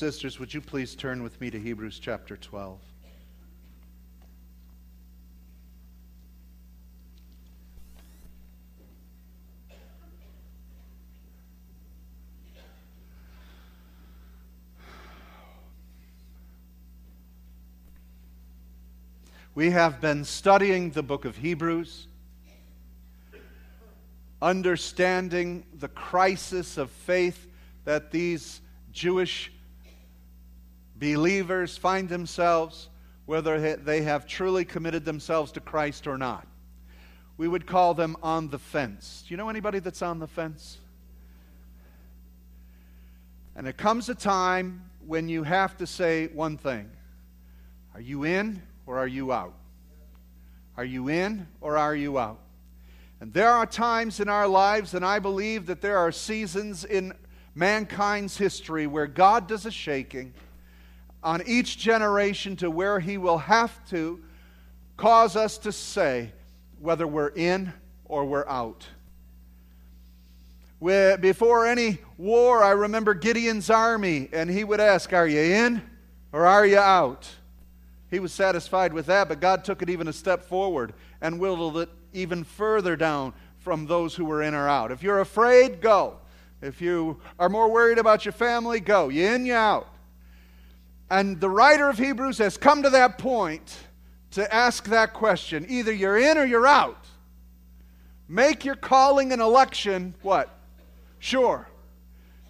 sisters, 0.00 0.40
would 0.40 0.54
you 0.54 0.62
please 0.62 0.94
turn 0.94 1.22
with 1.22 1.38
me 1.42 1.50
to 1.50 1.60
Hebrews 1.60 1.98
chapter 1.98 2.34
12? 2.34 2.80
We 19.54 19.68
have 19.68 20.00
been 20.00 20.24
studying 20.24 20.92
the 20.92 21.02
book 21.02 21.26
of 21.26 21.36
Hebrews, 21.36 22.06
understanding 24.40 25.66
the 25.78 25.88
crisis 25.88 26.78
of 26.78 26.90
faith 26.90 27.46
that 27.84 28.10
these 28.10 28.62
Jewish 28.92 29.52
believers 31.00 31.76
find 31.76 32.08
themselves, 32.08 32.88
whether 33.26 33.76
they 33.76 34.02
have 34.02 34.26
truly 34.26 34.64
committed 34.64 35.04
themselves 35.04 35.50
to 35.52 35.60
Christ 35.60 36.06
or 36.06 36.18
not. 36.18 36.46
We 37.38 37.48
would 37.48 37.66
call 37.66 37.94
them 37.94 38.16
on 38.22 38.50
the 38.50 38.58
fence. 38.58 39.24
Do 39.26 39.32
you 39.32 39.38
know 39.38 39.48
anybody 39.48 39.78
that's 39.78 40.02
on 40.02 40.18
the 40.18 40.26
fence? 40.26 40.76
And 43.56 43.66
it 43.66 43.78
comes 43.78 44.08
a 44.10 44.14
time 44.14 44.84
when 45.06 45.28
you 45.28 45.42
have 45.42 45.76
to 45.78 45.86
say 45.86 46.28
one 46.28 46.58
thing 46.58 46.90
Are 47.94 48.00
you 48.00 48.24
in 48.24 48.62
or 48.86 48.98
are 48.98 49.08
you 49.08 49.32
out? 49.32 49.54
Are 50.76 50.84
you 50.84 51.08
in 51.08 51.48
or 51.60 51.78
are 51.78 51.94
you 51.94 52.18
out? 52.18 52.40
And 53.20 53.32
there 53.32 53.50
are 53.50 53.66
times 53.66 54.20
in 54.20 54.28
our 54.28 54.48
lives, 54.48 54.94
and 54.94 55.04
I 55.04 55.18
believe 55.18 55.66
that 55.66 55.82
there 55.82 55.98
are 55.98 56.12
seasons 56.12 56.84
in 56.84 57.12
mankind's 57.54 58.38
history 58.38 58.86
where 58.86 59.06
God 59.06 59.46
does 59.46 59.66
a 59.66 59.70
shaking 59.70 60.32
on 61.22 61.42
each 61.46 61.78
generation 61.78 62.56
to 62.56 62.70
where 62.70 63.00
He 63.00 63.18
will 63.18 63.38
have 63.38 63.84
to 63.90 64.20
cause 64.96 65.36
us 65.36 65.58
to 65.58 65.72
say 65.72 66.32
whether 66.78 67.06
we're 67.06 67.28
in 67.28 67.72
or 68.04 68.24
we're 68.24 68.48
out. 68.48 68.86
Before 70.80 71.66
any 71.66 71.98
war, 72.16 72.62
I 72.62 72.70
remember 72.70 73.12
Gideon's 73.12 73.68
army, 73.68 74.28
and 74.32 74.48
he 74.48 74.64
would 74.64 74.80
ask, 74.80 75.12
Are 75.12 75.26
you 75.26 75.40
in 75.40 75.82
or 76.32 76.46
are 76.46 76.64
you 76.64 76.78
out? 76.78 77.28
He 78.10 78.18
was 78.18 78.32
satisfied 78.32 78.92
with 78.92 79.06
that, 79.06 79.28
but 79.28 79.40
God 79.40 79.62
took 79.62 79.82
it 79.82 79.90
even 79.90 80.08
a 80.08 80.12
step 80.12 80.42
forward 80.42 80.94
and 81.20 81.38
whittled 81.38 81.76
it 81.78 81.90
even 82.12 82.44
further 82.44 82.96
down 82.96 83.34
from 83.58 83.86
those 83.86 84.14
who 84.14 84.24
were 84.24 84.42
in 84.42 84.54
or 84.54 84.68
out. 84.68 84.90
If 84.90 85.02
you're 85.02 85.20
afraid, 85.20 85.80
go. 85.80 86.16
If 86.62 86.80
you 86.80 87.20
are 87.38 87.48
more 87.48 87.70
worried 87.70 87.98
about 87.98 88.24
your 88.24 88.32
family, 88.32 88.80
go. 88.80 89.10
You 89.10 89.26
in, 89.26 89.46
you 89.46 89.54
out. 89.54 89.86
And 91.10 91.40
the 91.40 91.50
writer 91.50 91.88
of 91.88 91.98
Hebrews 91.98 92.38
has 92.38 92.56
come 92.56 92.84
to 92.84 92.90
that 92.90 93.18
point 93.18 93.76
to 94.32 94.54
ask 94.54 94.84
that 94.88 95.12
question. 95.12 95.66
Either 95.68 95.92
you're 95.92 96.16
in 96.16 96.38
or 96.38 96.44
you're 96.44 96.66
out. 96.66 97.04
Make 98.28 98.64
your 98.64 98.76
calling 98.76 99.32
and 99.32 99.42
election 99.42 100.14
what? 100.22 100.48
Sure. 101.18 101.68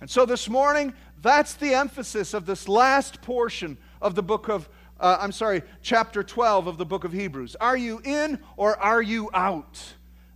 And 0.02 0.11
so 0.11 0.27
this 0.27 0.48
morning, 0.48 0.92
that's 1.22 1.55
the 1.55 1.75
emphasis 1.75 2.34
of 2.34 2.44
this 2.44 2.69
last 2.69 3.22
portion 3.22 3.78
of 4.02 4.14
the 4.14 4.22
book 4.22 4.48
of, 4.48 4.69
uh, 4.98 5.17
I'm 5.19 5.33
sorry, 5.33 5.62
chapter 5.80 6.22
12 6.22 6.67
of 6.67 6.77
the 6.77 6.84
book 6.84 7.05
of 7.05 7.12
Hebrews. 7.12 7.56
Are 7.61 7.77
you 7.77 8.02
in 8.05 8.39
or 8.58 8.77
are 8.77 9.00
you 9.00 9.30
out? 9.33 9.83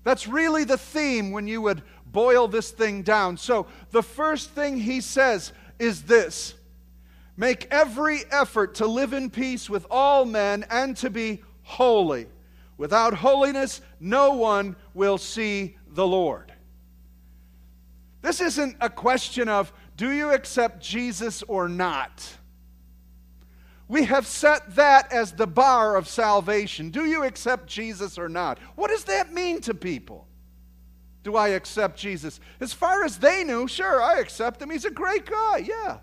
That's 0.02 0.26
really 0.26 0.64
the 0.64 0.78
theme 0.78 1.30
when 1.30 1.46
you 1.46 1.60
would 1.60 1.82
boil 2.06 2.48
this 2.48 2.70
thing 2.70 3.02
down. 3.02 3.36
So, 3.36 3.66
the 3.90 4.02
first 4.02 4.50
thing 4.50 4.78
he 4.78 5.00
says 5.00 5.52
is 5.78 6.02
this 6.02 6.54
Make 7.36 7.66
every 7.70 8.20
effort 8.30 8.76
to 8.76 8.86
live 8.86 9.12
in 9.12 9.30
peace 9.30 9.68
with 9.68 9.86
all 9.90 10.24
men 10.24 10.64
and 10.70 10.96
to 10.98 11.10
be 11.10 11.42
holy. 11.62 12.26
Without 12.76 13.14
holiness, 13.14 13.80
no 14.00 14.34
one 14.34 14.76
will 14.94 15.18
see 15.18 15.76
the 15.88 16.06
Lord. 16.06 16.52
This 18.22 18.40
isn't 18.40 18.76
a 18.80 18.88
question 18.88 19.48
of 19.48 19.72
do 19.96 20.10
you 20.10 20.32
accept 20.32 20.82
Jesus 20.82 21.42
or 21.44 21.68
not? 21.68 22.36
We 23.86 24.04
have 24.04 24.26
set 24.26 24.74
that 24.76 25.12
as 25.12 25.32
the 25.32 25.46
bar 25.46 25.96
of 25.96 26.08
salvation. 26.08 26.90
Do 26.90 27.04
you 27.04 27.24
accept 27.24 27.66
Jesus 27.66 28.18
or 28.18 28.28
not? 28.28 28.58
What 28.76 28.90
does 28.90 29.04
that 29.04 29.32
mean 29.32 29.60
to 29.62 29.74
people? 29.74 30.26
do 31.24 31.36
I 31.36 31.48
accept 31.48 31.98
Jesus? 31.98 32.38
As 32.60 32.72
far 32.72 33.02
as 33.02 33.18
they 33.18 33.42
knew, 33.42 33.66
sure, 33.66 34.00
I 34.00 34.20
accept 34.20 34.62
him. 34.62 34.70
He's 34.70 34.84
a 34.84 34.90
great 34.90 35.26
guy, 35.26 35.64
yeah. 35.66 35.98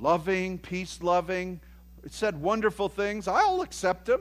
Loving, 0.00 0.58
peace 0.58 1.02
loving, 1.02 1.60
It 2.02 2.12
said 2.12 2.40
wonderful 2.40 2.88
things. 2.88 3.28
I'll 3.28 3.60
accept 3.60 4.08
him. 4.08 4.20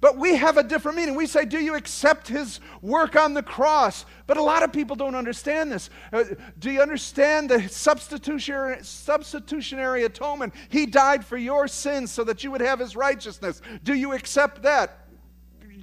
But 0.00 0.18
we 0.18 0.36
have 0.36 0.58
a 0.58 0.62
different 0.62 0.98
meaning. 0.98 1.14
We 1.14 1.26
say, 1.26 1.46
Do 1.46 1.58
you 1.58 1.76
accept 1.76 2.28
his 2.28 2.60
work 2.82 3.16
on 3.16 3.32
the 3.32 3.42
cross? 3.42 4.04
But 4.26 4.36
a 4.36 4.42
lot 4.42 4.62
of 4.62 4.70
people 4.70 4.96
don't 4.96 5.14
understand 5.14 5.72
this. 5.72 5.88
Uh, 6.12 6.24
do 6.58 6.70
you 6.70 6.82
understand 6.82 7.48
the 7.48 7.66
substitutionary, 7.70 8.82
substitutionary 8.82 10.04
atonement? 10.04 10.52
He 10.68 10.84
died 10.84 11.24
for 11.24 11.38
your 11.38 11.68
sins 11.68 12.12
so 12.12 12.22
that 12.24 12.44
you 12.44 12.50
would 12.50 12.60
have 12.60 12.80
his 12.80 12.94
righteousness. 12.94 13.62
Do 13.82 13.94
you 13.94 14.12
accept 14.12 14.62
that? 14.62 15.06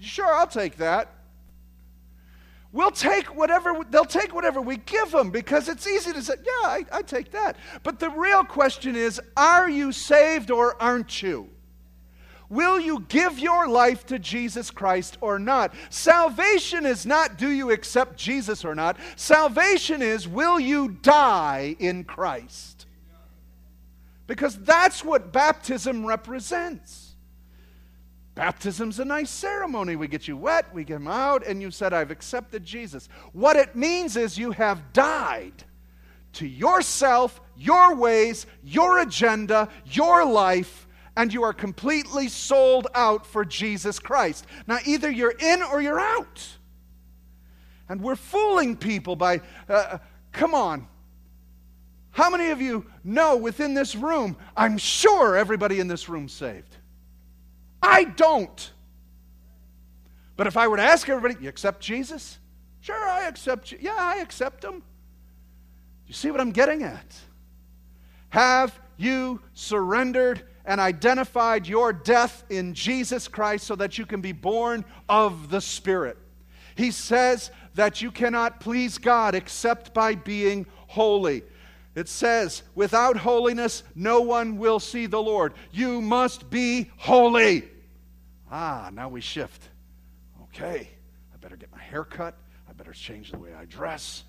Sure, 0.02 0.32
I'll 0.32 0.46
take 0.46 0.78
that. 0.78 1.16
We'll 2.74 2.92
take 2.92 3.36
whatever, 3.36 3.74
they'll 3.90 4.06
take 4.06 4.34
whatever 4.34 4.62
we 4.62 4.78
give 4.78 5.12
them 5.12 5.30
because 5.30 5.68
it's 5.68 5.86
easy 5.86 6.14
to 6.14 6.22
say, 6.22 6.36
yeah, 6.38 6.68
I, 6.70 6.86
I 6.92 7.02
take 7.02 7.32
that. 7.32 7.58
But 7.84 8.00
the 8.00 8.10
real 8.10 8.44
question 8.46 8.96
is, 8.96 9.20
are 9.36 9.70
you 9.70 9.92
saved 9.92 10.52
or 10.52 10.82
aren't 10.82 11.22
you? 11.22 11.50
Will 12.52 12.80
you 12.80 13.06
give 13.08 13.40
your 13.40 13.68
life 13.68 14.06
to 14.08 14.20
Jesus 14.20 14.72
Christ 14.72 15.18
or 15.22 15.40
not? 15.40 15.74
Salvation 15.90 16.86
is 16.86 17.06
not 17.06 17.38
do 17.38 17.50
you 17.50 17.72
accept 17.72 18.18
Jesus 18.18 18.66
or 18.66 18.76
not. 18.76 18.98
Salvation 19.16 20.02
is 20.02 20.28
will 20.28 20.60
you 20.60 20.90
die 20.90 21.78
in 21.80 22.04
Christ? 22.04 22.88
Because 24.28 24.58
that's 24.58 25.04
what 25.04 25.32
baptism 25.34 26.06
represents. 26.06 27.11
Baptism's 28.36 29.00
a 29.00 29.06
nice 29.06 29.30
ceremony. 29.30 29.96
We 29.96 30.08
get 30.08 30.28
you 30.28 30.38
wet, 30.38 30.74
we 30.74 30.84
get 30.84 30.96
them 30.96 31.08
out, 31.08 31.46
and 31.46 31.62
you 31.62 31.70
said, 31.70 31.94
I've 31.94 32.12
accepted 32.12 32.64
Jesus. 32.64 33.10
What 33.34 33.58
it 33.58 33.76
means 33.76 34.16
is 34.16 34.38
you 34.38 34.52
have 34.52 34.94
died 34.94 35.64
to 36.34 36.48
yourself, 36.48 37.42
your 37.58 37.96
ways, 37.96 38.46
your 38.64 39.00
agenda, 39.00 39.68
your 39.86 40.26
life, 40.26 40.88
and 41.18 41.34
you 41.34 41.44
are 41.44 41.54
completely 41.54 42.30
sold 42.30 42.88
out 42.96 43.26
for 43.26 43.44
Jesus 43.44 44.00
Christ. 44.00 44.46
Now, 44.66 44.80
either 44.86 45.12
you're 45.12 45.36
in 45.38 45.62
or 45.62 45.82
you're 45.82 46.00
out. 46.00 46.48
And 47.90 48.02
we're 48.02 48.16
fooling 48.16 48.78
people 48.78 49.18
by, 49.18 49.42
uh, 49.68 49.98
come 50.32 50.56
on. 50.56 50.88
How 52.12 52.30
many 52.30 52.52
of 52.52 52.62
you 52.62 52.86
know 53.04 53.36
within 53.36 53.74
this 53.74 53.96
room, 53.96 54.38
I'm 54.56 54.78
sure 54.78 55.36
everybody 55.36 55.82
in 55.82 55.90
this 55.90 56.08
room 56.08 56.30
saved? 56.30 56.71
I 57.82 58.04
don't. 58.04 58.72
But 60.36 60.48
if 60.48 60.58
I 60.58 60.68
were 60.68 60.78
to 60.78 60.84
ask 60.84 61.08
everybody, 61.10 61.36
you 61.44 61.50
accept 61.50 61.82
Jesus? 61.82 62.40
Sure, 62.80 63.08
I 63.08 63.28
accept 63.28 63.72
you. 63.72 63.78
Yeah, 63.82 63.96
I 63.98 64.18
accept 64.18 64.64
him. 64.64 64.82
You 66.08 66.14
see 66.14 66.32
what 66.32 66.42
I'm 66.42 66.52
getting 66.52 66.84
at? 66.84 67.16
Have 68.30 68.80
you 68.98 69.42
surrendered 69.54 70.44
and 70.66 70.80
identified 70.80 71.68
your 71.68 71.94
death 71.94 72.44
in 72.50 72.74
Jesus 72.74 73.28
Christ 73.28 73.66
so 73.66 73.76
that 73.76 73.98
you 73.98 74.06
can 74.06 74.22
be 74.22 74.32
born 74.32 74.84
of 75.08 75.50
the 75.50 75.62
Spirit? 75.62 76.18
He 76.76 76.92
says 76.92 77.52
that 77.76 78.02
you 78.02 78.12
cannot 78.12 78.60
please 78.60 78.98
God 78.98 79.36
except 79.36 79.94
by 79.94 80.16
being 80.16 80.66
holy. 80.88 81.44
It 81.94 82.08
says, 82.08 82.64
without 82.74 83.18
holiness, 83.18 83.84
no 83.96 84.22
one 84.22 84.58
will 84.58 84.80
see 84.80 85.08
the 85.08 85.22
Lord. 85.22 85.54
You 85.72 86.02
must 86.02 86.50
be 86.50 86.90
holy. 86.98 87.68
Ah, 88.50 88.90
now 88.94 89.10
we 89.10 89.20
shift. 89.20 89.70
Okay, 90.44 90.90
I 91.34 91.38
better 91.38 91.58
get 91.58 91.72
my 91.72 91.82
hair 91.82 92.04
cut. 92.04 92.38
I 92.70 92.74
better 92.74 92.94
change 92.94 93.32
the 93.32 93.38
way 93.38 93.54
I 93.54 93.66
dress. 93.66 94.24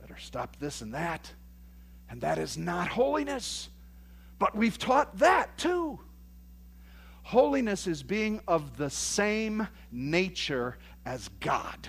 Better 0.00 0.16
stop 0.18 0.56
this 0.58 0.80
and 0.80 0.94
that. 0.94 1.32
And 2.10 2.20
that 2.20 2.38
is 2.38 2.58
not 2.58 2.88
holiness. 2.88 3.68
But 4.38 4.56
we've 4.56 4.78
taught 4.78 5.18
that 5.18 5.56
too. 5.56 6.00
Holiness 7.22 7.86
is 7.86 8.02
being 8.02 8.40
of 8.46 8.76
the 8.76 8.90
same 8.90 9.66
nature 9.90 10.76
as 11.06 11.28
God. 11.40 11.88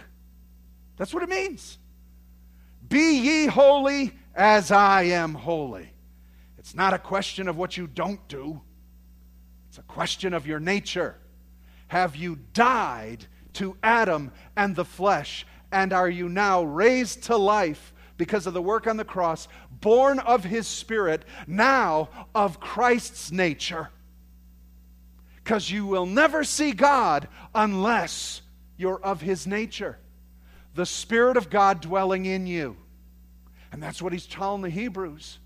That's 0.98 1.14
what 1.14 1.24
it 1.24 1.30
means. 1.30 1.78
Be 2.88 3.18
ye 3.20 3.46
holy 3.48 4.14
as 4.36 4.72
I 4.72 5.04
am 5.04 5.34
holy. 5.34 5.92
It's 6.58 6.76
not 6.76 6.94
a 6.94 7.00
question 7.00 7.48
of 7.48 7.58
what 7.58 7.78
you 7.78 7.88
don't 7.88 8.26
do, 8.28 8.62
it's 9.70 9.78
a 9.78 9.84
question 9.84 10.34
of 10.34 10.46
your 10.46 10.60
nature. 10.60 11.16
Have 11.88 12.16
you 12.16 12.40
died 12.54 13.26
to 13.54 13.78
Adam 13.84 14.32
and 14.56 14.76
the 14.76 14.86
flesh? 14.86 15.46
And 15.72 15.94
are 15.94 16.10
you 16.10 16.30
now 16.30 16.64
raised 16.64 17.24
to 17.24 17.38
life 17.38 17.94
because 18.18 18.48
of 18.48 18.54
the 18.54 18.62
work 18.62 18.88
on 18.88 18.98
the 18.98 19.06
cross, 19.06 19.48
born 19.82 20.20
of 20.20 20.44
his 20.44 20.68
spirit, 20.68 21.26
now 21.48 22.10
of 22.34 22.60
Christ's 22.60 23.32
nature. 23.32 23.90
Because 25.36 25.70
you 25.70 25.86
will 25.86 26.06
never 26.06 26.44
see 26.44 26.72
God 26.72 27.28
unless 27.54 28.42
you're 28.78 29.02
of 29.02 29.22
his 29.22 29.46
nature. 29.46 30.00
The 30.74 30.86
Spirit 30.86 31.38
of 31.38 31.50
God 31.50 31.82
dwelling 31.82 32.26
in 32.26 32.48
you. 32.48 32.78
And 33.76 33.84
that's 33.84 34.02
what 34.02 34.14
he's 34.14 34.26
telling 34.26 34.62
the 34.62 34.70
Hebrews. 34.70 35.40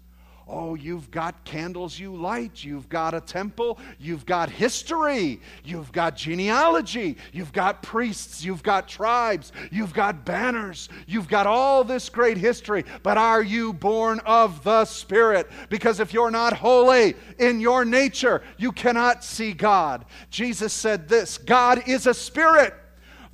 Oh, 0.47 0.75
you've 0.75 1.09
got 1.09 1.43
candles 1.45 1.97
you 1.97 2.15
light. 2.15 2.63
You've 2.63 2.87
got 2.87 3.15
a 3.15 3.21
temple. 3.21 3.79
You've 3.97 4.23
got 4.23 4.51
history. 4.51 5.41
You've 5.63 5.91
got 5.91 6.15
genealogy. 6.15 7.17
You've 7.33 7.51
got 7.51 7.81
priests. 7.81 8.45
You've 8.45 8.61
got 8.61 8.87
tribes. 8.87 9.51
You've 9.71 9.95
got 9.95 10.25
banners. 10.25 10.89
You've 11.07 11.27
got 11.27 11.47
all 11.47 11.83
this 11.83 12.07
great 12.07 12.37
history. 12.37 12.85
But 13.01 13.17
are 13.17 13.41
you 13.41 13.73
born 13.73 14.19
of 14.27 14.63
the 14.63 14.85
Spirit? 14.85 15.49
Because 15.69 15.99
if 15.99 16.13
you're 16.13 16.29
not 16.29 16.53
holy 16.53 17.15
in 17.39 17.59
your 17.59 17.83
nature, 17.83 18.43
you 18.59 18.71
cannot 18.71 19.23
see 19.23 19.53
God. 19.53 20.05
Jesus 20.29 20.71
said 20.71 21.09
this 21.09 21.39
God 21.39 21.81
is 21.87 22.05
a 22.05 22.13
spirit. 22.13 22.75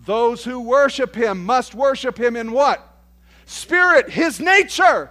Those 0.06 0.46
who 0.46 0.62
worship 0.62 1.14
him 1.14 1.46
must 1.46 1.76
worship 1.76 2.18
him 2.18 2.38
in 2.38 2.54
what? 2.54 2.95
Spirit, 3.46 4.10
his 4.10 4.40
nature. 4.40 5.10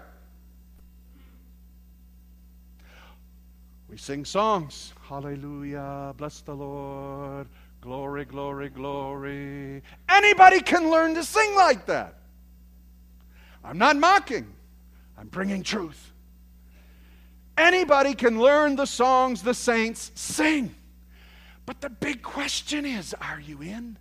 We 3.88 3.96
sing 3.96 4.25
songs. 4.25 4.92
Hallelujah. 5.08 6.14
Bless 6.16 6.40
the 6.40 6.54
Lord. 6.54 7.48
Glory, 7.81 8.25
glory, 8.25 8.70
glory. 8.70 9.82
Anybody 10.08 10.60
can 10.60 10.90
learn 10.90 11.14
to 11.14 11.22
sing 11.22 11.54
like 11.54 11.86
that. 11.86 12.19
I'm 13.62 13.78
not 13.78 13.96
mocking, 13.96 14.52
I'm 15.16 15.28
bringing 15.28 15.62
truth. 15.62 16.12
Anybody 17.56 18.14
can 18.14 18.40
learn 18.40 18.76
the 18.76 18.86
songs 18.86 19.42
the 19.42 19.54
saints 19.54 20.10
sing. 20.14 20.75
But 21.66 21.81
the 21.81 21.90
big 21.90 22.22
question 22.22 22.84
is 22.84 23.14
are 23.20 23.40
you 23.40 23.62
in 23.62 23.96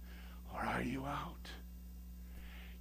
or 0.53 0.61
are 0.61 0.81
you 0.81 1.05
out? 1.05 1.32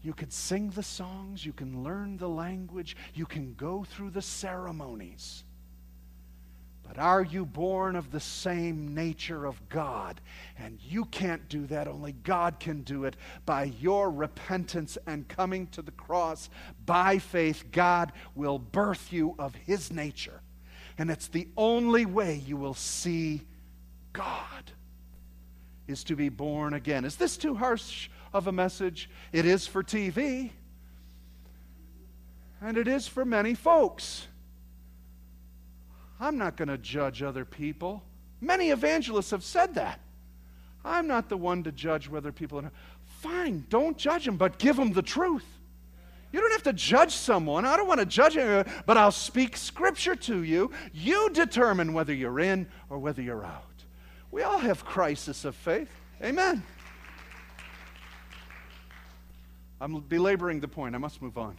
You 0.02 0.12
could 0.12 0.32
sing 0.32 0.70
the 0.70 0.82
songs, 0.82 1.46
you 1.46 1.52
can 1.52 1.84
learn 1.84 2.16
the 2.16 2.28
language, 2.28 2.96
you 3.14 3.24
can 3.24 3.54
go 3.54 3.84
through 3.84 4.10
the 4.10 4.22
ceremonies. 4.22 5.44
But 6.82 6.98
are 6.98 7.22
you 7.22 7.46
born 7.46 7.96
of 7.96 8.10
the 8.10 8.20
same 8.20 8.94
nature 8.94 9.46
of 9.46 9.68
God? 9.68 10.20
And 10.58 10.78
you 10.82 11.06
can't 11.06 11.48
do 11.48 11.66
that. 11.68 11.88
Only 11.88 12.12
God 12.12 12.60
can 12.60 12.82
do 12.82 13.04
it 13.04 13.16
by 13.46 13.64
your 13.80 14.10
repentance 14.10 14.98
and 15.06 15.26
coming 15.26 15.68
to 15.68 15.80
the 15.80 15.92
cross. 15.92 16.50
By 16.84 17.18
faith, 17.18 17.64
God 17.72 18.12
will 18.34 18.58
birth 18.58 19.10
you 19.12 19.34
of 19.38 19.54
His 19.54 19.90
nature. 19.90 20.42
And 20.98 21.10
it's 21.10 21.28
the 21.28 21.48
only 21.56 22.04
way 22.04 22.42
you 22.44 22.58
will 22.58 22.74
see 22.74 23.42
God 24.12 24.72
is 25.86 26.04
to 26.04 26.16
be 26.16 26.28
born 26.28 26.74
again. 26.74 27.04
Is 27.04 27.16
this 27.16 27.36
too 27.36 27.54
harsh 27.54 28.10
of 28.32 28.46
a 28.46 28.52
message? 28.52 29.10
It 29.32 29.46
is 29.46 29.66
for 29.66 29.82
TV. 29.82 30.50
And 32.60 32.76
it 32.76 32.88
is 32.88 33.08
for 33.08 33.24
many 33.24 33.54
folks. 33.54 34.26
I'm 36.20 36.38
not 36.38 36.56
going 36.56 36.68
to 36.68 36.78
judge 36.78 37.22
other 37.22 37.44
people. 37.44 38.02
Many 38.40 38.70
evangelists 38.70 39.32
have 39.32 39.42
said 39.42 39.74
that. 39.74 40.00
I'm 40.84 41.06
not 41.06 41.28
the 41.28 41.36
one 41.36 41.62
to 41.64 41.72
judge 41.72 42.08
whether 42.08 42.32
people 42.32 42.58
are. 42.58 42.70
Fine, 43.20 43.66
don't 43.68 43.96
judge 43.96 44.24
them, 44.24 44.36
but 44.36 44.58
give 44.58 44.76
them 44.76 44.92
the 44.92 45.02
truth. 45.02 45.46
You 46.32 46.40
don't 46.40 46.52
have 46.52 46.62
to 46.62 46.72
judge 46.72 47.12
someone. 47.12 47.64
I 47.64 47.76
don't 47.76 47.86
want 47.86 48.00
to 48.00 48.06
judge 48.06 48.36
anyone, 48.36 48.64
but 48.86 48.96
I'll 48.96 49.12
speak 49.12 49.56
scripture 49.56 50.16
to 50.16 50.42
you. 50.42 50.70
You 50.92 51.28
determine 51.30 51.92
whether 51.92 52.14
you're 52.14 52.40
in 52.40 52.66
or 52.88 52.98
whether 52.98 53.20
you're 53.20 53.44
out. 53.44 53.66
We 54.30 54.42
all 54.42 54.58
have 54.58 54.84
crisis 54.84 55.44
of 55.44 55.54
faith. 55.54 55.90
Amen. 56.22 56.62
I'm 59.82 60.00
belaboring 60.00 60.60
the 60.60 60.68
point. 60.68 60.94
I 60.94 60.98
must 60.98 61.20
move 61.20 61.36
on. 61.36 61.58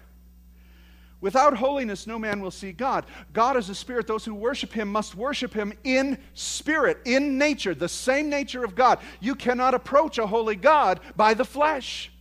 Without 1.19 1.55
holiness, 1.55 2.07
no 2.07 2.17
man 2.17 2.41
will 2.41 2.51
see 2.51 2.71
God. 2.71 3.05
God 3.33 3.57
is 3.57 3.69
a 3.69 3.75
spirit. 3.75 4.07
Those 4.07 4.23
who 4.23 4.33
worship 4.33 4.71
him 4.71 4.89
must 4.89 5.15
worship 5.15 5.53
him 5.53 5.73
in 5.83 6.17
spirit, 6.33 6.99
in 7.05 7.37
nature, 7.37 7.75
the 7.75 7.89
same 7.89 8.29
nature 8.29 8.63
of 8.63 8.75
God. 8.75 8.99
You 9.19 9.35
cannot 9.35 9.73
approach 9.73 10.17
a 10.17 10.27
holy 10.27 10.55
God 10.55 11.01
by 11.15 11.33
the 11.33 11.45
flesh. 11.45 12.11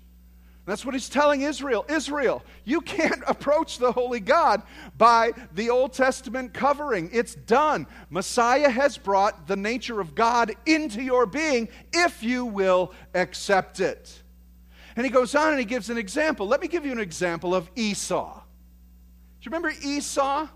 That's 0.67 0.85
what 0.85 0.95
he's 0.95 1.09
telling 1.09 1.43
Israel. 1.43 1.85
Israel, 1.89 2.45
you 2.65 2.81
can't 2.81 3.23
approach 3.27 3.79
the 3.79 3.93
holy 3.93 4.21
God 4.21 4.63
by 4.97 5.33
the 5.53 5.71
Old 5.71 5.93
Testament 5.93 6.53
covering. 6.53 7.11
It's 7.13 7.35
done. 7.35 7.87
Messiah 8.11 8.71
has 8.71 8.99
brought 8.99 9.47
the 9.47 9.57
nature 9.57 10.01
of 10.01 10.15
God 10.15 10.55
into 10.67 11.03
your 11.03 11.27
being 11.27 11.69
if 11.93 12.23
you 12.23 12.45
will 12.45 12.93
accept 13.15 13.81
it. 13.81 14.22
And 14.97 15.05
he 15.07 15.11
goes 15.11 15.35
on 15.35 15.51
and 15.51 15.59
he 15.59 15.65
gives 15.65 15.91
an 15.91 15.99
example. 15.99 16.47
Let 16.47 16.61
me 16.61 16.69
give 16.69 16.85
you 16.85 16.93
an 16.93 17.01
example 17.01 17.55
of 17.55 17.71
Esau. 17.77 18.35
Do 18.35 18.41
you 19.43 19.51
remember 19.51 19.73
Esau? 19.83 20.49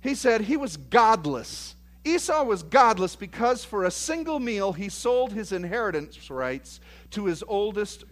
He 0.00 0.14
said 0.14 0.42
he 0.42 0.56
was 0.56 0.76
godless. 0.76 1.74
Esau 2.04 2.44
was 2.44 2.62
godless 2.62 3.16
because 3.16 3.64
for 3.64 3.84
a 3.84 3.90
single 3.90 4.38
meal 4.38 4.72
he 4.72 4.88
sold 4.88 5.32
his 5.32 5.52
inheritance 5.52 6.30
rights 6.30 6.80
to 7.10 7.26
his 7.26 7.42
oldest 7.46 8.04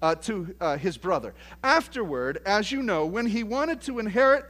uh, 0.00 0.14
to 0.14 0.54
uh, 0.60 0.76
his 0.76 0.96
brother. 0.96 1.34
Afterward, 1.62 2.40
as 2.44 2.70
you 2.70 2.82
know, 2.82 3.06
when 3.06 3.26
he 3.26 3.42
wanted 3.42 3.80
to 3.82 3.98
inherit 3.98 4.44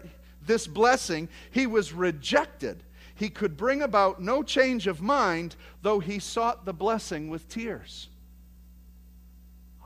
this 0.44 0.66
blessing, 0.66 1.28
he 1.50 1.66
was 1.66 1.92
rejected. 1.92 2.82
He 3.14 3.30
could 3.30 3.56
bring 3.56 3.82
about 3.82 4.20
no 4.20 4.42
change 4.42 4.86
of 4.86 5.00
mind, 5.00 5.54
though 5.82 6.00
he 6.00 6.18
sought 6.18 6.64
the 6.64 6.74
blessing 6.74 7.28
with 7.28 7.48
tears. 7.48 8.08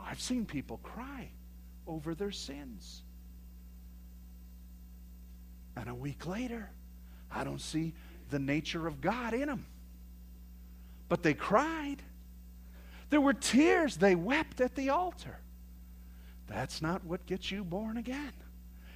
I've 0.08 0.20
seen 0.20 0.46
people 0.46 0.78
cry 0.78 1.28
over 1.86 2.14
their 2.14 2.30
sins. 2.30 3.02
And 5.76 5.88
a 5.88 5.94
week 5.94 6.26
later, 6.26 6.70
I 7.30 7.44
don't 7.44 7.60
see 7.60 7.92
the 8.30 8.38
nature 8.38 8.86
of 8.86 9.00
God 9.00 9.34
in 9.34 9.48
them. 9.48 9.66
But 11.08 11.22
they 11.22 11.34
cried. 11.34 11.96
There 13.10 13.20
were 13.20 13.34
tears. 13.34 13.96
They 13.96 14.14
wept 14.14 14.60
at 14.60 14.74
the 14.74 14.90
altar. 14.90 15.38
That's 16.46 16.80
not 16.80 17.04
what 17.04 17.26
gets 17.26 17.50
you 17.50 17.62
born 17.62 17.98
again. 17.98 18.32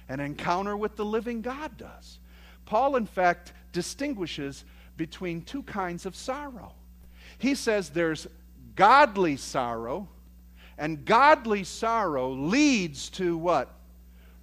An 0.09 0.19
encounter 0.19 0.75
with 0.75 0.95
the 0.95 1.05
living 1.05 1.41
God 1.41 1.77
does. 1.77 2.19
Paul, 2.65 2.95
in 2.95 3.05
fact, 3.05 3.53
distinguishes 3.71 4.65
between 4.97 5.43
two 5.43 5.63
kinds 5.63 6.05
of 6.05 6.15
sorrow. 6.15 6.73
He 7.37 7.55
says 7.55 7.89
there's 7.89 8.27
godly 8.75 9.37
sorrow, 9.37 10.07
and 10.77 11.05
godly 11.05 11.63
sorrow 11.63 12.31
leads 12.31 13.09
to 13.11 13.37
what? 13.37 13.73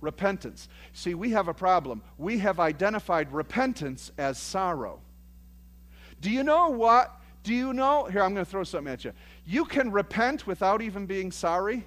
repentance. 0.00 0.68
See, 0.92 1.14
we 1.14 1.30
have 1.30 1.48
a 1.48 1.54
problem. 1.54 2.02
We 2.18 2.38
have 2.38 2.60
identified 2.60 3.32
repentance 3.32 4.10
as 4.18 4.38
sorrow. 4.38 5.00
Do 6.20 6.30
you 6.30 6.42
know 6.42 6.70
what? 6.70 7.20
Do 7.42 7.54
you 7.54 7.72
know? 7.72 8.04
Here, 8.04 8.22
I'm 8.22 8.34
going 8.34 8.44
to 8.44 8.50
throw 8.50 8.64
something 8.64 8.92
at 8.92 9.04
you. 9.04 9.12
You 9.46 9.64
can 9.64 9.90
repent 9.90 10.46
without 10.46 10.82
even 10.82 11.06
being 11.06 11.32
sorry. 11.32 11.86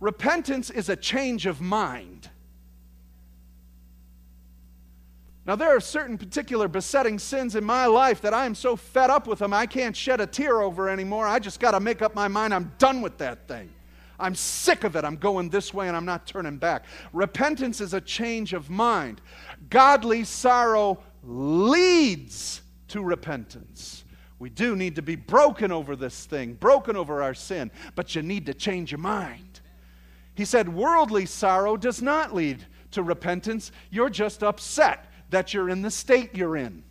Repentance 0.00 0.70
is 0.70 0.88
a 0.88 0.96
change 0.96 1.46
of 1.46 1.60
mind. 1.60 2.30
Now, 5.48 5.56
there 5.56 5.74
are 5.74 5.80
certain 5.80 6.18
particular 6.18 6.68
besetting 6.68 7.18
sins 7.18 7.56
in 7.56 7.64
my 7.64 7.86
life 7.86 8.20
that 8.20 8.34
I 8.34 8.44
am 8.44 8.54
so 8.54 8.76
fed 8.76 9.08
up 9.08 9.26
with 9.26 9.38
them, 9.38 9.54
I 9.54 9.64
can't 9.64 9.96
shed 9.96 10.20
a 10.20 10.26
tear 10.26 10.60
over 10.60 10.90
anymore. 10.90 11.26
I 11.26 11.38
just 11.38 11.58
got 11.58 11.70
to 11.70 11.80
make 11.80 12.02
up 12.02 12.14
my 12.14 12.28
mind 12.28 12.52
I'm 12.52 12.70
done 12.76 13.00
with 13.00 13.16
that 13.16 13.48
thing. 13.48 13.70
I'm 14.20 14.34
sick 14.34 14.84
of 14.84 14.94
it. 14.94 15.06
I'm 15.06 15.16
going 15.16 15.48
this 15.48 15.72
way 15.72 15.88
and 15.88 15.96
I'm 15.96 16.04
not 16.04 16.26
turning 16.26 16.58
back. 16.58 16.84
Repentance 17.14 17.80
is 17.80 17.94
a 17.94 18.00
change 18.02 18.52
of 18.52 18.68
mind. 18.68 19.22
Godly 19.70 20.24
sorrow 20.24 20.98
leads 21.24 22.60
to 22.88 23.02
repentance. 23.02 24.04
We 24.38 24.50
do 24.50 24.76
need 24.76 24.96
to 24.96 25.02
be 25.02 25.16
broken 25.16 25.72
over 25.72 25.96
this 25.96 26.26
thing, 26.26 26.54
broken 26.54 26.94
over 26.94 27.22
our 27.22 27.32
sin, 27.32 27.70
but 27.94 28.14
you 28.14 28.20
need 28.20 28.44
to 28.46 28.54
change 28.54 28.92
your 28.92 28.98
mind. 28.98 29.60
He 30.34 30.44
said, 30.44 30.68
Worldly 30.68 31.24
sorrow 31.24 31.78
does 31.78 32.02
not 32.02 32.34
lead 32.34 32.66
to 32.90 33.02
repentance. 33.02 33.72
You're 33.90 34.10
just 34.10 34.42
upset 34.42 35.07
that 35.30 35.52
you're 35.54 35.68
in 35.68 35.82
the 35.82 35.90
state 35.90 36.34
you're 36.34 36.56
in. 36.56 36.82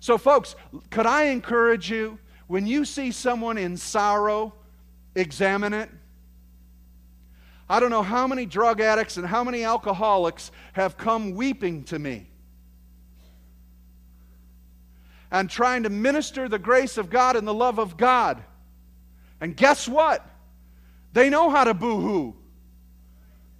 So, 0.00 0.16
folks, 0.16 0.54
could 0.90 1.06
I 1.06 1.24
encourage 1.24 1.90
you 1.90 2.18
when 2.46 2.66
you 2.66 2.84
see 2.84 3.12
someone 3.12 3.58
in 3.58 3.76
sorrow, 3.76 4.54
examine 5.14 5.74
it. 5.74 5.90
I 7.68 7.78
don't 7.80 7.90
know 7.90 8.02
how 8.02 8.26
many 8.26 8.46
drug 8.46 8.80
addicts 8.80 9.18
and 9.18 9.26
how 9.26 9.44
many 9.44 9.64
alcoholics 9.64 10.50
have 10.72 10.96
come 10.96 11.34
weeping 11.34 11.84
to 11.84 11.98
me 11.98 12.30
and 15.30 15.50
trying 15.50 15.82
to 15.82 15.90
minister 15.90 16.48
the 16.48 16.58
grace 16.58 16.96
of 16.96 17.10
God 17.10 17.36
and 17.36 17.46
the 17.46 17.52
love 17.52 17.78
of 17.78 17.98
God. 17.98 18.42
And 19.42 19.54
guess 19.54 19.86
what? 19.86 20.26
They 21.12 21.28
know 21.28 21.50
how 21.50 21.64
to 21.64 21.74
boo 21.74 22.00
hoo, 22.00 22.36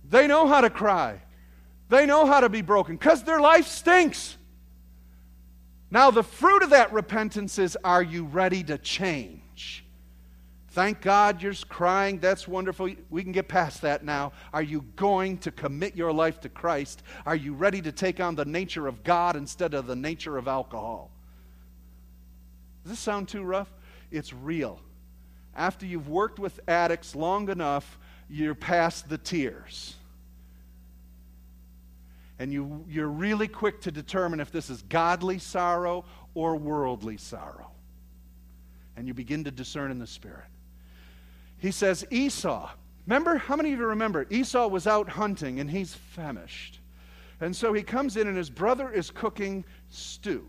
they 0.08 0.26
know 0.26 0.46
how 0.46 0.62
to 0.62 0.70
cry. 0.70 1.20
They 1.88 2.06
know 2.06 2.26
how 2.26 2.40
to 2.40 2.48
be 2.48 2.62
broken 2.62 2.96
because 2.96 3.22
their 3.22 3.40
life 3.40 3.66
stinks. 3.66 4.36
Now, 5.90 6.10
the 6.10 6.22
fruit 6.22 6.62
of 6.62 6.70
that 6.70 6.92
repentance 6.92 7.58
is 7.58 7.76
are 7.82 8.02
you 8.02 8.24
ready 8.24 8.62
to 8.64 8.76
change? 8.76 9.84
Thank 10.70 11.00
God 11.00 11.42
you're 11.42 11.54
crying. 11.68 12.18
That's 12.18 12.46
wonderful. 12.46 12.90
We 13.08 13.22
can 13.22 13.32
get 13.32 13.48
past 13.48 13.82
that 13.82 14.04
now. 14.04 14.32
Are 14.52 14.62
you 14.62 14.84
going 14.96 15.38
to 15.38 15.50
commit 15.50 15.96
your 15.96 16.12
life 16.12 16.40
to 16.42 16.48
Christ? 16.48 17.02
Are 17.24 17.34
you 17.34 17.54
ready 17.54 17.80
to 17.82 17.90
take 17.90 18.20
on 18.20 18.34
the 18.34 18.44
nature 18.44 18.86
of 18.86 19.02
God 19.02 19.34
instead 19.34 19.72
of 19.72 19.86
the 19.86 19.96
nature 19.96 20.36
of 20.36 20.46
alcohol? 20.46 21.10
Does 22.84 22.92
this 22.92 23.00
sound 23.00 23.28
too 23.28 23.42
rough? 23.42 23.72
It's 24.10 24.32
real. 24.32 24.80
After 25.56 25.84
you've 25.84 26.08
worked 26.08 26.38
with 26.38 26.60
addicts 26.68 27.16
long 27.16 27.48
enough, 27.48 27.98
you're 28.28 28.54
past 28.54 29.08
the 29.08 29.18
tears. 29.18 29.96
And 32.38 32.52
you, 32.52 32.84
you're 32.88 33.08
really 33.08 33.48
quick 33.48 33.80
to 33.82 33.90
determine 33.90 34.40
if 34.40 34.52
this 34.52 34.70
is 34.70 34.82
godly 34.82 35.38
sorrow 35.38 36.04
or 36.34 36.56
worldly 36.56 37.16
sorrow. 37.16 37.70
And 38.96 39.08
you 39.08 39.14
begin 39.14 39.44
to 39.44 39.50
discern 39.50 39.90
in 39.90 39.98
the 39.98 40.06
Spirit. 40.06 40.46
He 41.58 41.70
says, 41.70 42.06
Esau. 42.10 42.70
Remember? 43.06 43.38
How 43.38 43.56
many 43.56 43.72
of 43.72 43.78
you 43.78 43.86
remember? 43.86 44.26
Esau 44.30 44.68
was 44.68 44.86
out 44.86 45.08
hunting 45.08 45.60
and 45.60 45.70
he's 45.70 45.94
famished. 45.94 46.80
And 47.40 47.54
so 47.54 47.72
he 47.72 47.82
comes 47.82 48.16
in 48.16 48.28
and 48.28 48.36
his 48.36 48.50
brother 48.50 48.90
is 48.90 49.10
cooking 49.10 49.64
stew. 49.88 50.46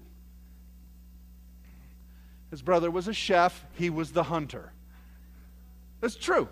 His 2.52 2.62
brother 2.62 2.90
was 2.90 3.08
a 3.08 3.14
chef, 3.14 3.64
he 3.76 3.90
was 3.90 4.12
the 4.12 4.24
hunter. 4.24 4.72
That's 6.02 6.16
true. 6.16 6.50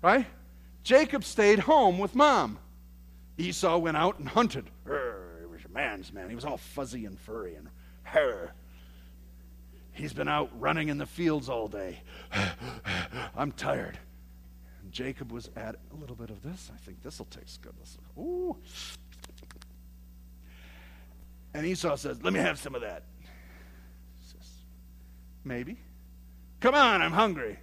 Right? 0.00 0.26
Jacob 0.84 1.24
stayed 1.24 1.58
home 1.58 1.98
with 1.98 2.14
mom. 2.14 2.58
Esau 3.38 3.78
went 3.78 3.96
out 3.96 4.18
and 4.18 4.28
hunted. 4.28 4.68
He 4.84 5.46
was 5.46 5.64
a 5.64 5.68
man's 5.72 6.12
man. 6.12 6.28
He 6.28 6.34
was 6.34 6.44
all 6.44 6.56
fuzzy 6.56 7.06
and 7.06 7.18
furry 7.18 7.54
and 7.54 7.68
hair. 8.02 8.52
He's 9.92 10.12
been 10.12 10.28
out 10.28 10.50
running 10.58 10.88
in 10.88 10.98
the 10.98 11.06
fields 11.06 11.48
all 11.48 11.68
day. 11.68 12.00
I'm 13.36 13.52
tired. 13.52 13.98
And 14.82 14.92
Jacob 14.92 15.32
was 15.32 15.50
at 15.56 15.76
a 15.92 15.96
little 15.96 16.16
bit 16.16 16.30
of 16.30 16.42
this. 16.42 16.70
I 16.74 16.78
think 16.78 17.02
this 17.02 17.18
will 17.18 17.26
taste 17.26 17.62
good. 17.62 17.74
This 17.80 17.96
Ooh. 18.18 18.56
And 21.54 21.64
Esau 21.64 21.96
says, 21.96 22.22
Let 22.22 22.32
me 22.32 22.40
have 22.40 22.58
some 22.58 22.74
of 22.74 22.82
that. 22.82 23.04
Says, 24.20 24.48
Maybe. 25.44 25.78
Come 26.60 26.74
on, 26.74 27.02
I'm 27.02 27.12
hungry. 27.12 27.58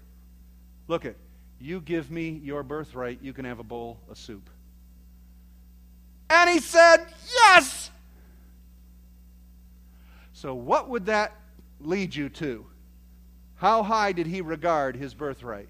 Look 0.88 1.05
it. 1.05 1.17
You 1.60 1.82
give 1.82 2.12
me 2.12 2.29
your 2.44 2.63
birthright, 2.63 3.22
you 3.22 3.34
can 3.34 3.46
have 3.46 3.60
a 3.60 3.63
bowl 3.63 4.00
of 4.10 4.17
soup. 4.17 4.50
And 6.29 6.50
he 6.50 6.60
said, 6.60 7.05
Yes! 7.34 7.91
So, 10.34 10.53
what 10.53 10.89
would 10.89 11.05
that 11.08 11.36
lead 11.79 12.15
you 12.15 12.29
to? 12.29 12.65
How 13.55 13.84
high 13.84 14.12
did 14.12 14.27
he 14.27 14.41
regard 14.41 14.96
his 14.96 15.13
birthright? 15.13 15.70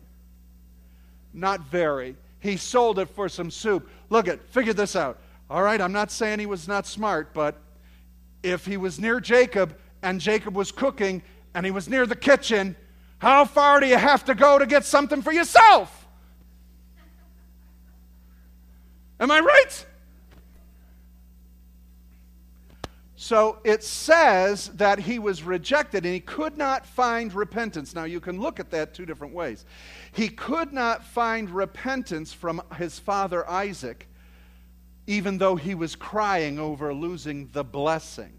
Not 1.34 1.62
very. 1.62 2.16
He 2.40 2.58
sold 2.58 3.00
it 3.00 3.10
for 3.10 3.30
some 3.30 3.52
soup. 3.52 3.90
Look 4.10 4.28
at, 4.28 4.44
figure 4.50 4.74
this 4.74 4.96
out. 4.96 5.20
All 5.50 5.62
right, 5.62 5.80
I'm 5.80 5.92
not 5.92 6.12
saying 6.12 6.40
he 6.40 6.46
was 6.46 6.68
not 6.68 6.88
smart, 6.88 7.34
but 7.34 7.56
if 8.42 8.66
he 8.66 8.78
was 8.78 9.00
near 9.00 9.20
Jacob 9.20 9.78
and 10.02 10.20
Jacob 10.20 10.56
was 10.56 10.72
cooking 10.72 11.22
and 11.54 11.66
he 11.66 11.72
was 11.72 11.88
near 11.88 12.06
the 12.06 12.16
kitchen, 12.16 12.76
how 13.20 13.46
far 13.46 13.80
do 13.80 13.88
you 13.88 13.98
have 13.98 14.26
to 14.26 14.36
go 14.36 14.58
to 14.60 14.66
get 14.66 14.86
something 14.86 15.22
for 15.22 15.32
yourself? 15.32 16.08
Am 19.20 19.32
I 19.32 19.40
right? 19.40 19.86
So 23.26 23.58
it 23.64 23.84
says 23.84 24.68
that 24.76 25.00
he 25.00 25.18
was 25.18 25.42
rejected 25.42 26.06
and 26.06 26.14
he 26.14 26.20
could 26.20 26.60
not 26.60 26.86
find 26.86 27.34
repentance. 27.34 27.96
Now 27.96 28.04
you 28.04 28.20
can 28.20 28.40
look 28.40 28.60
at 28.60 28.70
that 28.70 28.94
two 28.94 29.04
different 29.04 29.34
ways. 29.34 29.66
He 30.12 30.30
could 30.30 30.72
not 30.72 31.04
find 31.04 31.50
repentance 31.50 32.32
from 32.32 32.62
his 32.78 33.00
father 33.00 33.50
Isaac, 33.50 34.08
even 35.08 35.40
though 35.40 35.56
he 35.56 35.74
was 35.74 35.96
crying 35.96 36.60
over 36.60 36.94
losing 36.94 37.50
the 37.52 37.64
blessing. 37.64 38.32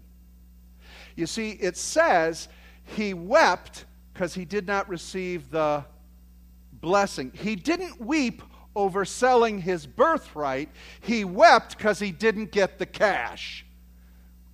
You 1.17 1.27
see, 1.27 1.51
it 1.59 1.75
says 1.75 2.47
he 2.85 3.13
wept 3.13 3.83
because 4.13 4.35
he 4.35 4.45
did 4.45 4.65
not 4.65 4.87
receive 4.87 5.51
the 5.51 5.83
blessing. 6.71 7.33
He 7.35 7.57
didn't 7.57 7.99
weep 7.99 8.41
over 8.73 9.03
selling 9.03 9.59
his 9.59 9.85
birthright, 9.85 10.69
he 11.01 11.25
wept 11.25 11.77
because 11.77 11.99
he 11.99 12.13
didn't 12.13 12.53
get 12.53 12.79
the 12.79 12.85
cash 12.85 13.65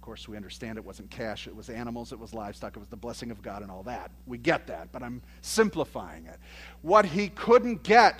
course, 0.03 0.27
we 0.27 0.35
understand 0.35 0.77
it 0.77 0.83
wasn't 0.83 1.09
cash, 1.09 1.47
it 1.47 1.55
was 1.55 1.69
animals, 1.69 2.11
it 2.11 2.19
was 2.19 2.33
livestock, 2.33 2.75
it 2.75 2.79
was 2.79 2.89
the 2.89 2.97
blessing 2.97 3.31
of 3.31 3.41
God 3.41 3.61
and 3.61 3.71
all 3.71 3.83
that. 3.83 4.11
We 4.27 4.37
get 4.37 4.67
that, 4.67 4.91
but 4.91 5.01
I'm 5.01 5.21
simplifying 5.41 6.25
it. 6.25 6.39
What 6.81 7.05
he 7.05 7.29
couldn't 7.29 7.83
get, 7.83 8.19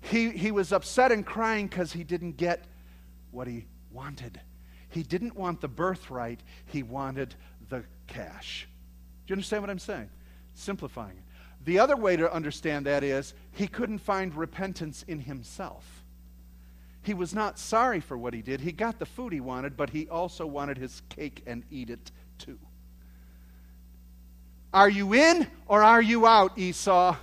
he, 0.00 0.30
he 0.30 0.52
was 0.52 0.72
upset 0.72 1.10
and 1.10 1.26
crying 1.26 1.66
because 1.66 1.92
he 1.92 2.04
didn't 2.04 2.36
get 2.36 2.64
what 3.32 3.48
he 3.48 3.66
wanted. 3.90 4.40
He 4.88 5.02
didn't 5.02 5.34
want 5.34 5.60
the 5.60 5.68
birthright, 5.68 6.40
he 6.66 6.84
wanted 6.84 7.34
the 7.68 7.82
cash. 8.06 8.68
Do 9.26 9.32
you 9.32 9.34
understand 9.34 9.64
what 9.64 9.70
I'm 9.70 9.78
saying? 9.80 10.10
Simplifying 10.54 11.16
it. 11.16 11.24
The 11.64 11.80
other 11.80 11.96
way 11.96 12.16
to 12.16 12.32
understand 12.32 12.86
that 12.86 13.02
is 13.02 13.34
he 13.50 13.66
couldn't 13.66 13.98
find 13.98 14.34
repentance 14.34 15.04
in 15.08 15.18
himself. 15.18 16.03
He 17.04 17.14
was 17.14 17.34
not 17.34 17.58
sorry 17.58 18.00
for 18.00 18.16
what 18.16 18.32
he 18.32 18.42
did. 18.42 18.60
He 18.60 18.72
got 18.72 18.98
the 18.98 19.06
food 19.06 19.32
he 19.32 19.40
wanted, 19.40 19.76
but 19.76 19.90
he 19.90 20.08
also 20.08 20.46
wanted 20.46 20.78
his 20.78 21.02
cake 21.10 21.42
and 21.46 21.62
eat 21.70 21.90
it 21.90 22.10
too. 22.38 22.58
Are 24.72 24.88
you 24.88 25.12
in 25.12 25.46
or 25.68 25.84
are 25.84 26.02
you 26.02 26.26
out, 26.26 26.58
Esau? 26.58 27.16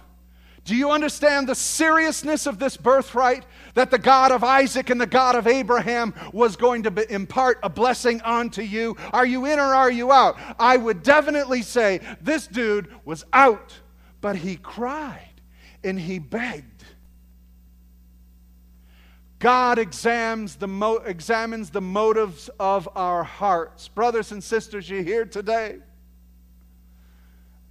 Do 0.63 0.75
you 0.75 0.91
understand 0.91 1.49
the 1.49 1.55
seriousness 1.55 2.45
of 2.45 2.59
this 2.59 2.77
birthright? 2.77 3.45
That 3.73 3.89
the 3.89 3.97
God 3.97 4.31
of 4.31 4.43
Isaac 4.43 4.91
and 4.91 5.01
the 5.01 5.07
God 5.07 5.35
of 5.35 5.47
Abraham 5.47 6.13
was 6.31 6.55
going 6.55 6.83
to 6.83 6.91
be, 6.91 7.03
impart 7.09 7.59
a 7.63 7.69
blessing 7.69 8.21
onto 8.21 8.61
you? 8.61 8.95
Are 9.11 9.25
you 9.25 9.45
in 9.45 9.59
or 9.59 9.73
are 9.73 9.91
you 9.91 10.11
out? 10.11 10.37
I 10.59 10.77
would 10.77 11.01
definitely 11.01 11.63
say 11.63 12.01
this 12.21 12.45
dude 12.45 12.93
was 13.03 13.25
out, 13.33 13.79
but 14.21 14.35
he 14.35 14.57
cried 14.57 15.41
and 15.83 15.99
he 15.99 16.19
begged 16.19 16.70
God 19.41 19.79
examines 19.79 20.55
the, 20.55 20.67
mo- 20.67 21.01
examines 21.03 21.71
the 21.71 21.81
motives 21.81 22.47
of 22.59 22.87
our 22.95 23.23
hearts. 23.23 23.87
Brothers 23.87 24.31
and 24.31 24.41
sisters, 24.43 24.87
you're 24.87 25.01
here 25.01 25.25
today. 25.25 25.79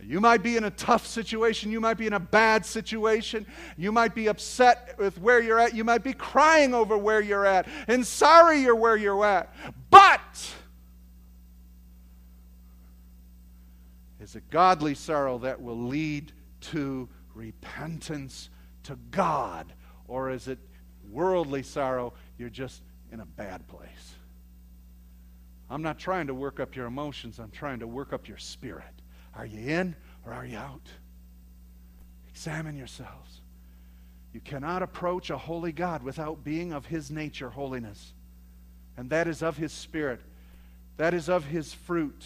You 0.03 0.21
might 0.21 0.43
be 0.43 0.57
in 0.57 0.65
a 0.65 0.71
tough 0.71 1.07
situation. 1.07 1.71
You 1.71 1.81
might 1.81 1.97
be 1.97 2.09
in 2.09 2.13
a 2.13 2.21
bad 2.21 2.67
situation. 2.67 3.47
You 3.77 3.93
might 3.93 4.17
be 4.17 4.27
upset 4.27 4.97
with 4.99 5.17
where 5.21 5.41
you're 5.41 5.61
at. 5.61 5.73
You 5.73 5.85
might 5.85 6.03
be 6.03 6.13
crying 6.13 6.75
over 6.75 6.99
where 6.99 7.21
you're 7.21 7.47
at 7.47 7.69
and 7.87 8.05
sorry 8.05 8.61
you're 8.63 8.75
where 8.75 8.97
you're 8.97 9.25
at. 9.25 9.55
But 9.91 10.53
is 14.19 14.35
a 14.35 14.41
godly 14.41 14.97
sorrow 14.97 15.39
that 15.39 15.63
will 15.63 15.81
lead 15.87 16.33
to 16.73 17.09
repentance 17.33 18.51
to 18.85 18.97
God? 19.13 19.73
Or 20.09 20.31
is 20.31 20.49
it 20.49 20.59
worldly 21.11 21.63
sorrow, 21.63 22.13
you're 22.39 22.49
just 22.49 22.83
in 23.13 23.21
a 23.21 23.27
bad 23.27 23.67
place. 23.69 24.15
I'm 25.69 25.83
not 25.83 25.99
trying 25.99 26.27
to 26.27 26.35
work 26.35 26.59
up 26.59 26.75
your 26.75 26.87
emotions, 26.87 27.39
I'm 27.39 27.51
trying 27.51 27.81
to 27.81 27.87
work 27.87 28.13
up 28.13 28.29
your 28.29 28.39
spirit. 28.39 28.85
Are 29.35 29.47
you 29.47 29.71
in 29.71 29.95
or 30.27 30.33
are 30.33 30.45
you 30.45 30.59
out? 30.59 30.89
Examine 32.29 32.77
yourselves. 32.77 33.41
You 34.33 34.41
cannot 34.41 34.83
approach 34.83 35.31
a 35.31 35.39
holy 35.39 35.73
God 35.73 36.03
without 36.03 36.45
being 36.45 36.73
of 36.73 36.87
His 36.87 37.11
nature, 37.11 37.51
holiness. 37.51 38.13
And 38.97 39.11
that 39.11 39.29
is 39.29 39.43
of 39.43 39.57
His 39.57 39.73
Spirit, 39.73 40.21
that 40.97 41.15
is 41.15 41.29
of 41.29 41.47
His 41.47 41.73
fruit 41.73 42.25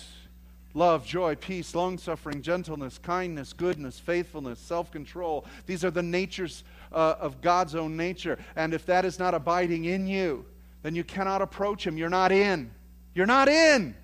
love, 0.74 1.06
joy, 1.06 1.36
peace, 1.36 1.74
long 1.74 1.96
suffering, 1.96 2.42
gentleness, 2.42 2.98
kindness, 2.98 3.52
goodness, 3.52 3.98
faithfulness, 3.98 4.58
self 4.58 4.90
control. 4.90 5.46
These 5.66 5.84
are 5.84 5.90
the 5.90 6.02
natures 6.02 6.64
uh, 6.92 7.14
of 7.20 7.40
God's 7.40 7.74
own 7.74 7.96
nature. 7.96 8.38
And 8.56 8.74
if 8.74 8.86
that 8.86 9.04
is 9.04 9.18
not 9.18 9.34
abiding 9.34 9.84
in 9.84 10.06
you, 10.06 10.44
then 10.82 10.94
you 10.94 11.04
cannot 11.04 11.42
approach 11.42 11.86
Him. 11.86 11.96
You're 11.96 12.10
not 12.10 12.32
in. 12.32 12.70
You're 13.14 13.26
not 13.26 13.48
in. 13.48 13.94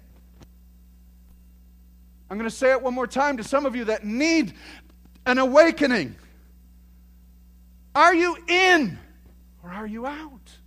I'm 2.30 2.38
going 2.38 2.48
to 2.48 2.54
say 2.56 2.70
it 2.70 2.80
one 2.80 2.94
more 2.94 3.08
time 3.08 3.36
to 3.38 3.44
some 3.44 3.66
of 3.66 3.74
you 3.74 3.86
that 3.86 4.04
need 4.04 4.54
an 5.26 5.38
awakening. 5.38 6.14
Are 7.94 8.14
you 8.14 8.36
in 8.46 8.98
or 9.64 9.70
are 9.70 9.86
you 9.86 10.06
out? 10.06 10.59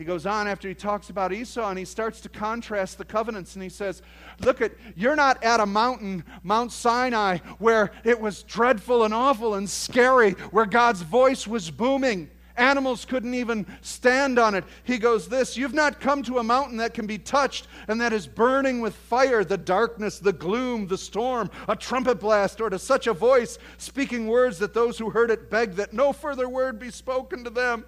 He 0.00 0.06
goes 0.06 0.24
on 0.24 0.48
after 0.48 0.66
he 0.66 0.74
talks 0.74 1.10
about 1.10 1.30
Esau 1.30 1.68
and 1.68 1.78
he 1.78 1.84
starts 1.84 2.22
to 2.22 2.30
contrast 2.30 2.96
the 2.96 3.04
covenants 3.04 3.52
and 3.54 3.62
he 3.62 3.68
says, 3.68 4.00
Look 4.40 4.62
at, 4.62 4.72
you're 4.96 5.14
not 5.14 5.44
at 5.44 5.60
a 5.60 5.66
mountain, 5.66 6.24
Mount 6.42 6.72
Sinai, 6.72 7.36
where 7.58 7.92
it 8.02 8.18
was 8.18 8.42
dreadful 8.44 9.04
and 9.04 9.12
awful 9.12 9.56
and 9.56 9.68
scary, 9.68 10.30
where 10.52 10.64
God's 10.64 11.02
voice 11.02 11.46
was 11.46 11.70
booming 11.70 12.30
Animals 12.56 13.04
couldn't 13.04 13.34
even 13.34 13.66
stand 13.80 14.38
on 14.38 14.54
it. 14.54 14.64
He 14.84 14.98
goes, 14.98 15.28
This, 15.28 15.56
you've 15.56 15.74
not 15.74 16.00
come 16.00 16.22
to 16.24 16.38
a 16.38 16.42
mountain 16.42 16.78
that 16.78 16.94
can 16.94 17.06
be 17.06 17.18
touched 17.18 17.68
and 17.88 18.00
that 18.00 18.12
is 18.12 18.26
burning 18.26 18.80
with 18.80 18.94
fire, 18.94 19.44
the 19.44 19.56
darkness, 19.56 20.18
the 20.18 20.32
gloom, 20.32 20.86
the 20.86 20.98
storm, 20.98 21.50
a 21.68 21.76
trumpet 21.76 22.20
blast, 22.20 22.60
or 22.60 22.68
to 22.68 22.78
such 22.78 23.06
a 23.06 23.12
voice 23.12 23.58
speaking 23.78 24.26
words 24.26 24.58
that 24.58 24.74
those 24.74 24.98
who 24.98 25.10
heard 25.10 25.30
it 25.30 25.50
begged 25.50 25.76
that 25.76 25.92
no 25.92 26.12
further 26.12 26.48
word 26.48 26.78
be 26.78 26.90
spoken 26.90 27.44
to 27.44 27.50
them 27.50 27.84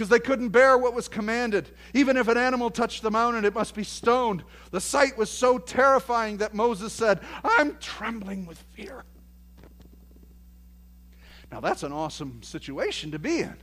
because 0.00 0.08
they 0.08 0.18
couldn't 0.18 0.48
bear 0.48 0.78
what 0.78 0.94
was 0.94 1.08
commanded. 1.08 1.68
Even 1.92 2.16
if 2.16 2.26
an 2.26 2.38
animal 2.38 2.70
touched 2.70 3.02
the 3.02 3.10
mountain, 3.10 3.44
it 3.44 3.54
must 3.54 3.74
be 3.74 3.84
stoned. 3.84 4.42
The 4.70 4.80
sight 4.80 5.18
was 5.18 5.28
so 5.28 5.58
terrifying 5.58 6.38
that 6.38 6.54
Moses 6.54 6.94
said, 6.94 7.20
I'm 7.44 7.76
trembling 7.80 8.46
with 8.46 8.56
fear. 8.72 9.04
Now, 11.52 11.60
that's 11.60 11.82
an 11.82 11.92
awesome 11.92 12.42
situation 12.42 13.10
to 13.10 13.18
be 13.18 13.40
in. 13.40 13.54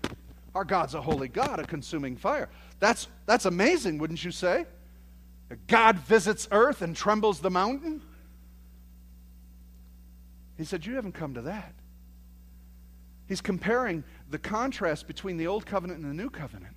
Our 0.54 0.64
God's 0.64 0.94
a 0.94 1.02
holy 1.02 1.28
God, 1.28 1.60
a 1.60 1.64
consuming 1.64 2.16
fire. 2.16 2.50
That's, 2.80 3.08
that's 3.26 3.46
amazing, 3.46 3.98
wouldn't 3.98 4.24
you 4.24 4.30
say? 4.30 4.68
God 5.66 5.98
visits 5.98 6.48
earth 6.52 6.84
and 6.84 6.96
trembles 6.96 7.40
the 7.40 7.50
mountain. 7.50 8.00
He 10.56 10.66
said, 10.66 10.86
You 10.86 10.94
haven't 10.94 11.14
come 11.14 11.34
to 11.34 11.42
that. 11.42 11.74
He's 13.28 13.42
comparing 13.42 14.04
the 14.30 14.38
contrast 14.38 15.08
between 15.08 15.38
the 15.38 15.48
old 15.48 15.66
covenant 15.66 16.02
and 16.02 16.10
the 16.10 16.16
new 16.16 16.30
covenant. 16.30 16.76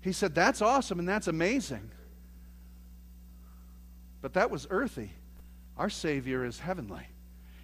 He 0.00 0.12
said, 0.12 0.34
That's 0.34 0.62
awesome 0.62 0.98
and 0.98 1.08
that's 1.08 1.28
amazing. 1.28 1.90
But 4.20 4.34
that 4.34 4.50
was 4.50 4.66
earthy. 4.70 5.12
Our 5.76 5.90
Savior 5.90 6.44
is 6.44 6.58
heavenly. 6.58 7.06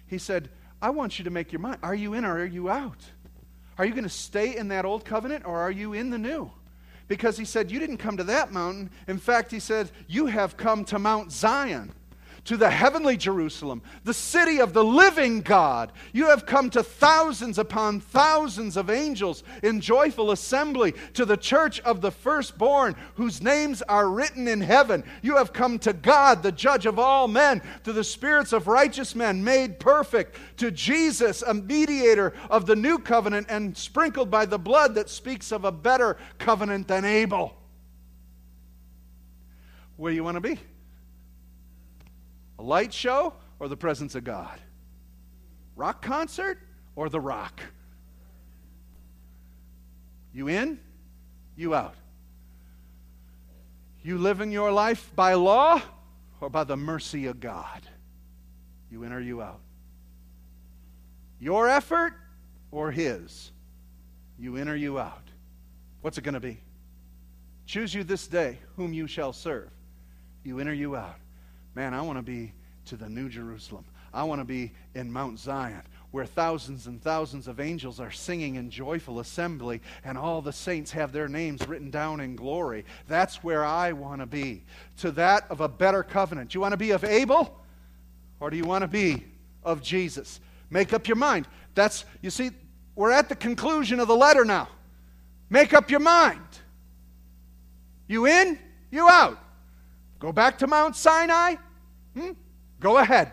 He 0.07 0.17
said, 0.17 0.49
I 0.81 0.89
want 0.89 1.19
you 1.19 1.25
to 1.25 1.31
make 1.31 1.51
your 1.51 1.59
mind. 1.59 1.79
Are 1.83 1.95
you 1.95 2.13
in 2.13 2.23
or 2.23 2.39
are 2.39 2.45
you 2.45 2.69
out? 2.69 3.03
Are 3.77 3.85
you 3.85 3.91
going 3.91 4.03
to 4.03 4.09
stay 4.09 4.55
in 4.55 4.69
that 4.69 4.85
old 4.85 5.03
covenant 5.03 5.45
or 5.45 5.59
are 5.59 5.71
you 5.71 5.93
in 5.93 6.09
the 6.09 6.17
new? 6.17 6.51
Because 7.07 7.37
he 7.37 7.45
said, 7.45 7.71
You 7.71 7.79
didn't 7.79 7.97
come 7.97 8.17
to 8.17 8.23
that 8.25 8.51
mountain. 8.51 8.89
In 9.07 9.17
fact, 9.17 9.51
he 9.51 9.59
said, 9.59 9.91
You 10.07 10.27
have 10.27 10.57
come 10.57 10.85
to 10.85 10.99
Mount 10.99 11.31
Zion 11.31 11.93
to 12.45 12.57
the 12.57 12.69
heavenly 12.69 13.17
Jerusalem, 13.17 13.81
the 14.03 14.13
city 14.13 14.59
of 14.59 14.73
the 14.73 14.83
living 14.83 15.41
God. 15.41 15.91
You 16.13 16.27
have 16.27 16.45
come 16.45 16.69
to 16.71 16.83
thousands 16.83 17.57
upon 17.57 17.99
thousands 17.99 18.77
of 18.77 18.89
angels 18.89 19.43
in 19.63 19.81
joyful 19.81 20.31
assembly, 20.31 20.93
to 21.13 21.25
the 21.25 21.37
church 21.37 21.79
of 21.81 22.01
the 22.01 22.11
firstborn, 22.11 22.95
whose 23.15 23.41
names 23.41 23.81
are 23.83 24.09
written 24.09 24.47
in 24.47 24.61
heaven. 24.61 25.03
You 25.23 25.37
have 25.37 25.53
come 25.53 25.79
to 25.79 25.93
God, 25.93 26.43
the 26.43 26.51
judge 26.51 26.85
of 26.85 26.99
all 26.99 27.27
men, 27.27 27.61
to 27.83 27.91
the 27.91 28.03
spirits 28.03 28.53
of 28.53 28.67
righteous 28.67 29.15
men 29.15 29.43
made 29.43 29.79
perfect, 29.79 30.37
to 30.57 30.69
Jesus, 30.69 31.41
a 31.41 31.53
mediator 31.53 32.33
of 32.49 32.67
the 32.67 32.75
new 32.75 32.99
covenant 32.99 33.47
and 33.49 33.75
sprinkled 33.75 34.29
by 34.29 34.45
the 34.45 34.59
blood 34.59 34.95
that 34.95 35.09
speaks 35.09 35.51
of 35.51 35.65
a 35.65 35.71
better 35.71 36.17
covenant 36.37 36.87
than 36.87 37.05
Abel. 37.05 37.55
Where 39.97 40.11
do 40.11 40.15
you 40.15 40.23
want 40.23 40.35
to 40.35 40.41
be? 40.41 40.59
A 42.59 42.63
light 42.63 42.93
show 42.93 43.33
or 43.59 43.67
the 43.67 43.77
presence 43.77 44.15
of 44.15 44.23
God? 44.23 44.59
Rock 45.75 46.01
concert 46.01 46.59
or 46.95 47.09
the 47.09 47.19
rock? 47.19 47.61
You 50.33 50.47
in? 50.47 50.79
You 51.55 51.73
out? 51.73 51.95
You 54.03 54.17
living 54.17 54.51
your 54.51 54.71
life 54.71 55.11
by 55.15 55.33
law 55.33 55.81
or 56.39 56.49
by 56.49 56.63
the 56.63 56.77
mercy 56.77 57.25
of 57.25 57.39
God? 57.39 57.81
You 58.91 59.03
in 59.03 59.11
or 59.11 59.19
you 59.19 59.41
out? 59.41 59.61
Your 61.39 61.67
effort 61.67 62.13
or 62.71 62.91
His? 62.91 63.51
You 64.37 64.57
in 64.57 64.69
or 64.69 64.75
you 64.75 64.99
out? 64.99 65.23
What's 66.01 66.17
it 66.17 66.23
going 66.23 66.33
to 66.33 66.39
be? 66.39 66.61
Choose 67.65 67.93
you 67.93 68.03
this 68.03 68.27
day 68.27 68.59
whom 68.75 68.93
you 68.93 69.07
shall 69.07 69.33
serve. 69.33 69.69
You 70.43 70.59
in 70.59 70.67
or 70.67 70.73
you 70.73 70.95
out? 70.95 71.15
Man, 71.75 71.93
I 71.93 72.01
want 72.01 72.17
to 72.17 72.23
be 72.23 72.53
to 72.85 72.95
the 72.95 73.09
New 73.09 73.29
Jerusalem. 73.29 73.85
I 74.13 74.23
want 74.23 74.39
to 74.39 74.45
be 74.45 74.71
in 74.93 75.11
Mount 75.11 75.39
Zion, 75.39 75.81
where 76.11 76.25
thousands 76.25 76.87
and 76.87 77.01
thousands 77.01 77.49
of 77.49 77.59
angels 77.59 77.99
are 77.99 78.11
singing 78.11 78.55
in 78.55 78.69
joyful 78.69 79.19
assembly, 79.19 79.81
and 80.05 80.17
all 80.17 80.41
the 80.41 80.53
saints 80.53 80.91
have 80.91 81.11
their 81.11 81.27
names 81.27 81.67
written 81.67 81.91
down 81.91 82.21
in 82.21 82.37
glory. 82.37 82.85
That's 83.09 83.43
where 83.43 83.65
I 83.65 83.91
want 83.91 84.21
to 84.21 84.25
be. 84.25 84.63
To 84.99 85.11
that 85.11 85.45
of 85.49 85.59
a 85.59 85.67
better 85.67 86.01
covenant. 86.01 86.51
Do 86.51 86.57
you 86.57 86.61
want 86.61 86.71
to 86.71 86.77
be 86.77 86.91
of 86.91 87.03
Abel, 87.03 87.59
or 88.39 88.49
do 88.49 88.55
you 88.55 88.63
want 88.63 88.83
to 88.83 88.87
be 88.87 89.25
of 89.65 89.81
Jesus? 89.81 90.39
Make 90.69 90.93
up 90.93 91.09
your 91.09 91.17
mind. 91.17 91.45
That's, 91.73 92.05
you 92.21 92.29
see, 92.29 92.51
we're 92.95 93.11
at 93.11 93.27
the 93.27 93.35
conclusion 93.35 93.99
of 93.99 94.07
the 94.07 94.15
letter 94.15 94.45
now. 94.45 94.69
Make 95.49 95.73
up 95.73 95.91
your 95.91 95.99
mind. 95.99 96.39
You 98.07 98.27
in? 98.27 98.57
You 98.91 99.09
out? 99.09 99.39
Go 100.19 100.31
back 100.31 100.59
to 100.59 100.67
Mount 100.67 100.95
Sinai? 100.95 101.55
Hmm? 102.15 102.31
Go 102.79 102.97
ahead. 102.97 103.31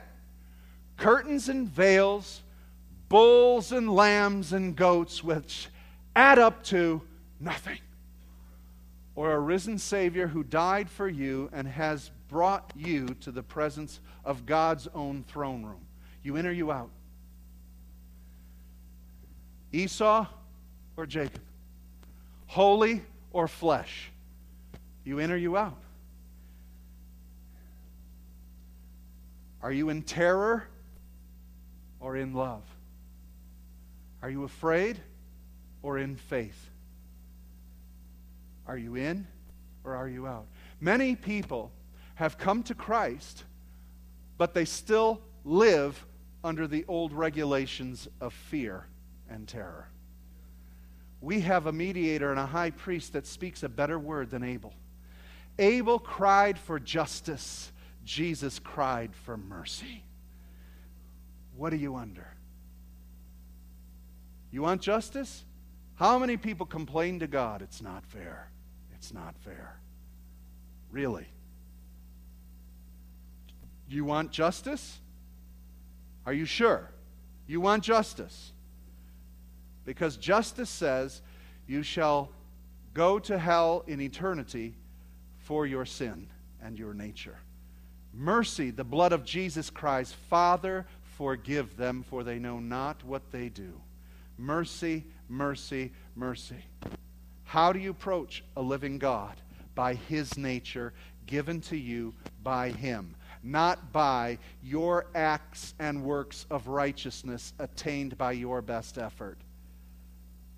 Curtains 0.96 1.48
and 1.48 1.68
veils, 1.68 2.42
bulls 3.08 3.72
and 3.72 3.94
lambs 3.94 4.52
and 4.52 4.76
goats, 4.76 5.22
which 5.22 5.68
add 6.14 6.38
up 6.38 6.62
to 6.64 7.02
nothing. 7.40 7.78
Or 9.14 9.32
a 9.32 9.40
risen 9.40 9.78
Savior 9.78 10.26
who 10.26 10.42
died 10.42 10.88
for 10.88 11.08
you 11.08 11.50
and 11.52 11.68
has 11.68 12.10
brought 12.28 12.72
you 12.74 13.08
to 13.20 13.30
the 13.30 13.42
presence 13.42 14.00
of 14.24 14.46
God's 14.46 14.88
own 14.94 15.24
throne 15.28 15.64
room. 15.64 15.86
You 16.22 16.36
or 16.36 16.50
you 16.50 16.72
out? 16.72 16.90
Esau 19.72 20.26
or 20.96 21.06
Jacob? 21.06 21.42
Holy 22.46 23.02
or 23.32 23.48
flesh? 23.48 24.10
You 25.04 25.18
or 25.20 25.36
you 25.36 25.56
out? 25.56 25.81
Are 29.62 29.72
you 29.72 29.88
in 29.88 30.02
terror 30.02 30.64
or 32.00 32.16
in 32.16 32.34
love? 32.34 32.64
Are 34.20 34.30
you 34.30 34.44
afraid 34.44 35.00
or 35.82 35.98
in 35.98 36.16
faith? 36.16 36.70
Are 38.66 38.76
you 38.76 38.96
in 38.96 39.26
or 39.84 39.94
are 39.94 40.08
you 40.08 40.26
out? 40.26 40.46
Many 40.80 41.16
people 41.16 41.72
have 42.16 42.38
come 42.38 42.62
to 42.64 42.74
Christ, 42.74 43.44
but 44.38 44.54
they 44.54 44.64
still 44.64 45.20
live 45.44 46.04
under 46.44 46.66
the 46.66 46.84
old 46.88 47.12
regulations 47.12 48.08
of 48.20 48.32
fear 48.32 48.86
and 49.28 49.46
terror. 49.46 49.88
We 51.20 51.40
have 51.40 51.66
a 51.66 51.72
mediator 51.72 52.30
and 52.30 52.38
a 52.38 52.46
high 52.46 52.70
priest 52.70 53.12
that 53.12 53.26
speaks 53.26 53.62
a 53.62 53.68
better 53.68 53.98
word 53.98 54.30
than 54.30 54.42
Abel. 54.42 54.74
Abel 55.58 55.98
cried 55.98 56.58
for 56.58 56.80
justice 56.80 57.71
Jesus 58.04 58.58
cried 58.58 59.14
for 59.14 59.36
mercy. 59.36 60.02
What 61.56 61.72
are 61.72 61.76
you 61.76 61.96
under? 61.96 62.26
You 64.50 64.62
want 64.62 64.82
justice? 64.82 65.44
How 65.94 66.18
many 66.18 66.36
people 66.36 66.66
complain 66.66 67.20
to 67.20 67.26
God? 67.26 67.62
It's 67.62 67.82
not 67.82 68.04
fair. 68.06 68.50
It's 68.94 69.12
not 69.12 69.34
fair. 69.38 69.78
Really? 70.90 71.26
You 73.88 74.04
want 74.04 74.30
justice? 74.30 74.98
Are 76.26 76.32
you 76.32 76.44
sure? 76.44 76.90
You 77.46 77.60
want 77.60 77.82
justice? 77.84 78.52
Because 79.84 80.16
justice 80.16 80.70
says 80.70 81.22
you 81.66 81.82
shall 81.82 82.30
go 82.94 83.18
to 83.18 83.38
hell 83.38 83.84
in 83.86 84.00
eternity 84.00 84.74
for 85.38 85.66
your 85.66 85.84
sin 85.84 86.28
and 86.62 86.78
your 86.78 86.94
nature. 86.94 87.38
Mercy, 88.14 88.70
the 88.70 88.84
blood 88.84 89.12
of 89.12 89.24
Jesus 89.24 89.70
cries, 89.70 90.12
Father, 90.12 90.86
forgive 91.16 91.76
them, 91.76 92.02
for 92.02 92.24
they 92.24 92.38
know 92.38 92.58
not 92.58 93.02
what 93.04 93.30
they 93.30 93.48
do. 93.48 93.80
Mercy, 94.36 95.04
mercy, 95.28 95.92
mercy. 96.14 96.64
How 97.44 97.72
do 97.72 97.78
you 97.78 97.90
approach 97.90 98.44
a 98.56 98.62
living 98.62 98.98
God? 98.98 99.34
By 99.74 99.94
His 99.94 100.36
nature, 100.36 100.92
given 101.26 101.60
to 101.62 101.76
you 101.76 102.12
by 102.42 102.70
Him, 102.70 103.14
not 103.42 103.92
by 103.92 104.38
your 104.62 105.06
acts 105.14 105.74
and 105.78 106.04
works 106.04 106.46
of 106.50 106.68
righteousness 106.68 107.54
attained 107.58 108.18
by 108.18 108.32
your 108.32 108.60
best 108.60 108.98
effort. 108.98 109.38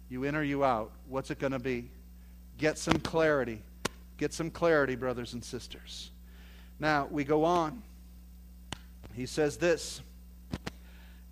You 0.09 0.25
in 0.25 0.35
or 0.35 0.43
you 0.43 0.65
out? 0.65 0.93
What's 1.09 1.31
it 1.31 1.39
going 1.39 1.53
to 1.53 1.59
be? 1.59 1.91
Get 2.59 2.79
some 2.79 2.99
clarity. 2.99 3.63
Get 4.17 4.33
some 4.33 4.51
clarity, 4.51 4.97
brothers 4.97 5.33
and 5.33 5.45
sisters. 5.45 6.11
Now, 6.79 7.09
we 7.11 7.25
go 7.25 7.45
on. 7.45 7.83
He 9.15 9.27
says 9.27 9.57
this 9.57 10.01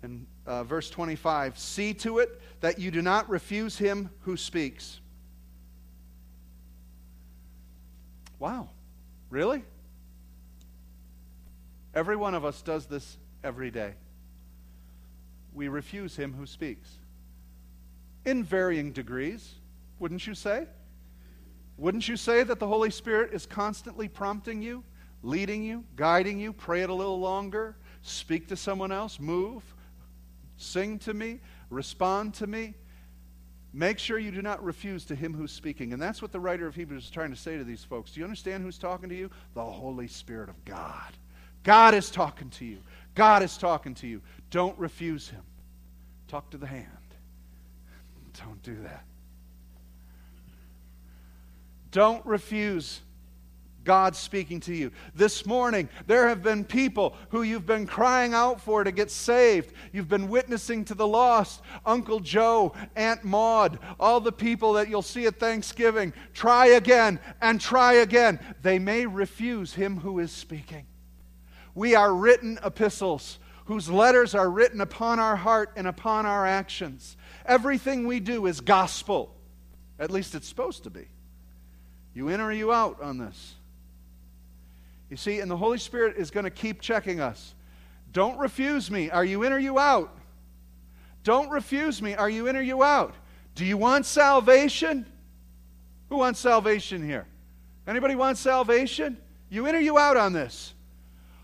in 0.01 0.25
uh, 0.45 0.63
verse 0.63 0.89
25 0.89 1.57
See 1.59 1.93
to 1.95 2.19
it 2.19 2.41
that 2.61 2.79
you 2.79 2.91
do 2.91 3.01
not 3.01 3.29
refuse 3.29 3.77
him 3.77 4.09
who 4.21 4.37
speaks. 4.37 4.99
Wow. 8.39 8.69
Really? 9.29 9.63
Every 11.95 12.15
one 12.15 12.33
of 12.33 12.43
us 12.45 12.61
does 12.61 12.85
this 12.87 13.17
every 13.43 13.71
day. 13.71 13.93
We 15.53 15.67
refuse 15.67 16.15
him 16.15 16.33
who 16.33 16.45
speaks 16.45 16.89
in 18.25 18.43
varying 18.43 18.91
degrees. 18.91 19.55
Wouldn't 19.99 20.25
you 20.25 20.33
say? 20.33 20.67
Wouldn't 21.77 22.07
you 22.07 22.17
say 22.17 22.43
that 22.43 22.59
the 22.59 22.67
Holy 22.67 22.89
Spirit 22.89 23.33
is 23.33 23.45
constantly 23.45 24.07
prompting 24.07 24.61
you, 24.61 24.83
leading 25.23 25.63
you, 25.63 25.83
guiding 25.95 26.39
you? 26.39 26.53
Pray 26.53 26.81
it 26.81 26.89
a 26.89 26.93
little 26.93 27.19
longer, 27.19 27.75
speak 28.03 28.47
to 28.49 28.55
someone 28.55 28.91
else, 28.91 29.19
move, 29.19 29.63
sing 30.57 30.99
to 30.99 31.13
me, 31.13 31.39
respond 31.69 32.35
to 32.35 32.47
me. 32.47 32.75
Make 33.75 33.97
sure 33.97 34.19
you 34.19 34.29
do 34.29 34.43
not 34.43 34.63
refuse 34.63 35.03
to 35.05 35.15
him 35.15 35.33
who's 35.33 35.51
speaking. 35.51 35.93
And 35.93 36.01
that's 36.01 36.21
what 36.21 36.31
the 36.31 36.39
writer 36.39 36.67
of 36.67 36.75
Hebrews 36.75 37.05
is 37.05 37.09
trying 37.09 37.31
to 37.31 37.35
say 37.35 37.57
to 37.57 37.63
these 37.63 37.83
folks. 37.83 38.11
Do 38.11 38.19
you 38.19 38.23
understand 38.23 38.63
who's 38.63 38.77
talking 38.77 39.09
to 39.09 39.15
you? 39.15 39.31
The 39.55 39.63
Holy 39.63 40.07
Spirit 40.07 40.49
of 40.49 40.63
God. 40.63 41.11
God 41.63 41.95
is 41.95 42.11
talking 42.11 42.51
to 42.51 42.65
you. 42.65 42.77
God 43.15 43.41
is 43.41 43.57
talking 43.57 43.95
to 43.95 44.07
you. 44.07 44.21
Don't 44.51 44.77
refuse 44.77 45.27
him. 45.27 45.41
Talk 46.27 46.51
to 46.51 46.57
the 46.57 46.67
hand. 46.67 46.87
Don't 48.45 48.61
do 48.61 48.75
that. 48.83 49.05
Don't 51.91 52.25
refuse 52.25 53.01
God 53.83 54.15
speaking 54.15 54.59
to 54.61 54.73
you. 54.73 54.91
This 55.13 55.45
morning, 55.45 55.89
there 56.07 56.29
have 56.29 56.41
been 56.41 56.63
people 56.63 57.15
who 57.29 57.43
you've 57.43 57.65
been 57.65 57.85
crying 57.85 58.33
out 58.33 58.61
for 58.61 58.83
to 58.83 58.91
get 58.91 59.11
saved. 59.11 59.73
You've 59.91 60.09
been 60.09 60.29
witnessing 60.29 60.85
to 60.85 60.95
the 60.95 61.07
lost. 61.07 61.61
Uncle 61.85 62.19
Joe, 62.19 62.73
Aunt 62.95 63.23
Maud, 63.23 63.79
all 63.99 64.19
the 64.19 64.31
people 64.31 64.73
that 64.73 64.89
you'll 64.89 65.01
see 65.01 65.25
at 65.25 65.39
Thanksgiving. 65.39 66.13
Try 66.33 66.67
again 66.67 67.19
and 67.41 67.59
try 67.59 67.93
again. 67.93 68.39
They 68.61 68.79
may 68.79 69.05
refuse 69.05 69.73
him 69.73 69.97
who 69.97 70.19
is 70.19 70.31
speaking. 70.31 70.85
We 71.75 71.95
are 71.95 72.13
written 72.13 72.59
epistles 72.63 73.39
whose 73.65 73.89
letters 73.89 74.35
are 74.35 74.49
written 74.49 74.81
upon 74.81 75.19
our 75.19 75.35
heart 75.35 75.71
and 75.75 75.87
upon 75.87 76.25
our 76.25 76.45
actions. 76.45 77.15
Everything 77.45 78.05
we 78.05 78.19
do 78.19 78.45
is 78.45 78.59
gospel. 78.59 79.35
At 79.99 80.11
least 80.11 80.35
it's 80.35 80.47
supposed 80.47 80.83
to 80.83 80.89
be. 80.89 81.07
You 82.13 82.27
in 82.27 82.41
or 82.41 82.51
you 82.51 82.71
out 82.71 83.01
on 83.01 83.17
this? 83.17 83.55
You 85.13 85.17
see, 85.17 85.41
and 85.41 85.51
the 85.51 85.55
Holy 85.55 85.77
Spirit 85.77 86.15
is 86.17 86.31
going 86.31 86.45
to 86.45 86.49
keep 86.49 86.81
checking 86.81 87.19
us. 87.19 87.53
Don't 88.13 88.35
refuse 88.39 88.89
me. 88.89 89.11
Are 89.11 89.23
you 89.23 89.43
in 89.43 89.53
or 89.53 89.59
you 89.59 89.77
out? 89.77 90.11
Don't 91.23 91.51
refuse 91.51 92.01
me. 92.01 92.15
Are 92.15 92.31
you 92.31 92.47
in 92.47 92.57
or 92.57 92.63
you 92.63 92.81
out? 92.81 93.13
Do 93.53 93.63
you 93.63 93.77
want 93.77 94.07
salvation? 94.07 95.05
Who 96.09 96.17
wants 96.17 96.39
salvation 96.39 97.05
here? 97.05 97.27
Anybody 97.85 98.15
want 98.15 98.39
salvation? 98.39 99.17
You 99.51 99.67
in 99.67 99.75
or 99.75 99.79
you 99.79 99.99
out 99.99 100.17
on 100.17 100.33
this? 100.33 100.73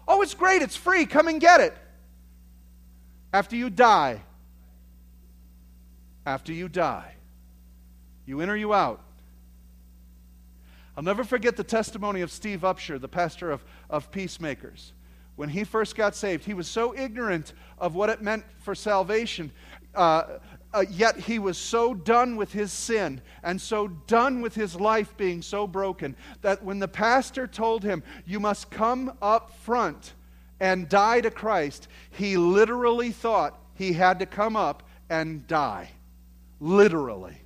Oh, 0.07 0.23
it's 0.23 0.33
great. 0.33 0.63
It's 0.63 0.75
free. 0.75 1.05
Come 1.05 1.27
and 1.27 1.39
get 1.39 1.59
it. 1.59 1.77
After 3.31 3.55
you 3.55 3.69
die. 3.69 4.23
After 6.25 6.51
you 6.51 6.69
die. 6.69 7.13
You 8.25 8.39
in 8.39 8.49
or 8.49 8.55
you 8.55 8.73
out? 8.73 9.03
I'll 10.99 11.03
never 11.03 11.23
forget 11.23 11.55
the 11.55 11.63
testimony 11.63 12.19
of 12.19 12.29
Steve 12.29 12.59
Upshur, 12.59 12.99
the 12.99 13.07
pastor 13.07 13.51
of, 13.51 13.63
of 13.89 14.11
Peacemakers. 14.11 14.91
When 15.37 15.47
he 15.47 15.63
first 15.63 15.95
got 15.95 16.13
saved, 16.13 16.43
he 16.43 16.53
was 16.53 16.67
so 16.67 16.93
ignorant 16.93 17.53
of 17.77 17.95
what 17.95 18.09
it 18.09 18.21
meant 18.21 18.43
for 18.57 18.75
salvation, 18.75 19.49
uh, 19.95 20.39
uh, 20.73 20.83
yet 20.91 21.17
he 21.17 21.39
was 21.39 21.57
so 21.57 21.93
done 21.93 22.35
with 22.35 22.51
his 22.51 22.73
sin 22.73 23.21
and 23.43 23.61
so 23.61 23.87
done 23.87 24.41
with 24.41 24.55
his 24.55 24.75
life 24.75 25.15
being 25.15 25.41
so 25.41 25.65
broken 25.65 26.17
that 26.41 26.65
when 26.65 26.79
the 26.79 26.87
pastor 26.89 27.47
told 27.47 27.81
him, 27.81 28.03
You 28.25 28.41
must 28.41 28.69
come 28.69 29.13
up 29.21 29.51
front 29.59 30.15
and 30.59 30.89
die 30.89 31.21
to 31.21 31.31
Christ, 31.31 31.87
he 32.11 32.35
literally 32.35 33.11
thought 33.11 33.57
he 33.73 33.93
had 33.93 34.19
to 34.19 34.25
come 34.25 34.57
up 34.57 34.83
and 35.09 35.47
die. 35.47 35.91
Literally. 36.59 37.37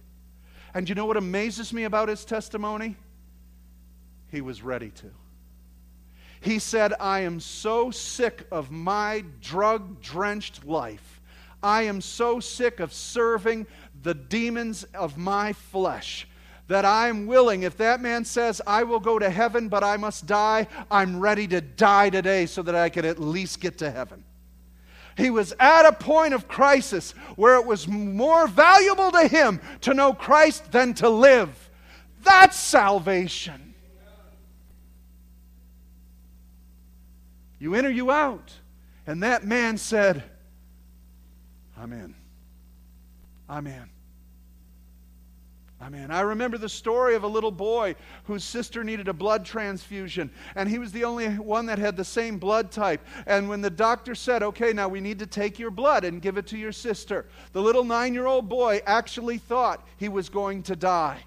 And 0.73 0.89
you 0.89 0.95
know 0.95 1.05
what 1.05 1.17
amazes 1.17 1.71
me 1.71 1.83
about 1.83 2.09
his 2.09 2.25
testimony? 2.25 2.97
He 4.34 4.41
was 4.41 4.63
ready 4.63 4.89
to. 4.89 5.12
He 6.41 6.60
said, 6.60 6.93
I 7.00 7.22
am 7.22 7.39
so 7.39 7.91
sick 7.91 8.46
of 8.52 8.72
my 8.72 9.24
drug 9.39 10.02
drenched 10.02 10.65
life. 10.65 11.22
I 11.62 11.84
am 11.84 12.02
so 12.02 12.41
sick 12.41 12.82
of 12.82 12.91
serving 12.91 13.67
the 14.02 14.15
demons 14.15 14.84
of 14.93 15.17
my 15.17 15.54
flesh 15.54 16.28
that 16.67 16.84
I'm 16.84 17.28
willing, 17.28 17.63
if 17.63 17.78
that 17.78 18.02
man 18.02 18.26
says, 18.26 18.60
I 18.65 18.84
will 18.84 19.00
go 19.00 19.19
to 19.19 19.30
heaven, 19.30 19.69
but 19.69 19.84
I 19.84 19.98
must 19.98 20.26
die, 20.26 20.67
I'm 20.89 21.19
ready 21.19 21.48
to 21.50 21.62
die 21.62 22.10
today 22.10 22.48
so 22.48 22.63
that 22.63 22.76
I 22.76 22.89
can 22.89 23.06
at 23.06 23.19
least 23.19 23.62
get 23.62 23.78
to 23.78 23.91
heaven. 23.91 24.24
He 25.15 25.30
was 25.30 25.54
at 25.60 25.86
a 25.86 25.93
point 25.93 26.34
of 26.34 26.48
crisis 26.48 27.12
where 27.36 27.56
it 27.56 27.65
was 27.65 27.88
more 27.88 28.48
valuable 28.48 29.12
to 29.12 29.28
him 29.28 29.62
to 29.82 29.93
know 29.93 30.12
Christ 30.12 30.72
than 30.72 30.96
to 30.96 31.10
live. 31.10 31.69
That's 32.24 32.58
salvation. 32.58 33.72
You 37.63 37.76
in 37.76 37.86
or 37.86 37.89
you 37.89 38.12
out? 38.12 38.52
And 39.08 39.23
that 39.23 39.45
man 39.45 39.78
said, 39.78 40.21
I'm 41.78 41.93
in. 41.93 42.13
I'm 43.47 43.65
in. 43.67 43.89
I'm 45.80 45.93
in. 45.93 46.12
I 46.12 46.19
remember 46.19 46.58
the 46.58 46.67
story 46.67 47.15
of 47.15 47.23
a 47.23 47.28
little 47.28 47.52
boy 47.52 47.95
whose 48.26 48.43
sister 48.43 48.84
needed 48.84 49.08
a 49.08 49.13
blood 49.13 49.45
transfusion, 49.45 50.30
and 50.56 50.67
he 50.67 50.78
was 50.78 50.91
the 50.91 51.06
only 51.06 51.30
one 51.30 51.65
that 51.67 51.80
had 51.80 51.95
the 51.95 52.04
same 52.04 52.38
blood 52.38 52.69
type. 52.69 52.99
And 53.28 53.47
when 53.47 53.62
the 53.62 53.69
doctor 53.69 54.13
said, 54.13 54.43
Okay, 54.43 54.73
now 54.73 54.89
we 54.89 54.99
need 54.99 55.19
to 55.19 55.26
take 55.26 55.58
your 55.58 55.71
blood 55.71 56.04
and 56.04 56.21
give 56.21 56.38
it 56.38 56.47
to 56.47 56.58
your 56.58 56.73
sister, 56.73 57.28
the 57.54 57.62
little 57.62 57.86
nine 57.86 58.13
year 58.13 58.26
old 58.26 58.49
boy 58.49 58.82
actually 58.86 59.38
thought 59.38 59.88
he 59.95 60.10
was 60.10 60.28
going 60.28 60.63
to 60.63 60.76
die. 60.76 61.23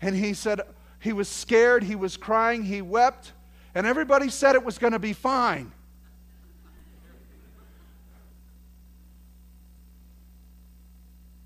And 0.00 0.14
he 0.14 0.34
said, 0.34 0.60
He 1.00 1.12
was 1.12 1.28
scared, 1.28 1.82
he 1.82 1.96
was 1.96 2.16
crying, 2.16 2.62
he 2.62 2.80
wept 2.80 3.32
and 3.78 3.86
everybody 3.86 4.28
said 4.28 4.56
it 4.56 4.64
was 4.64 4.76
going 4.76 4.92
to 4.92 4.98
be 4.98 5.12
fine. 5.12 5.70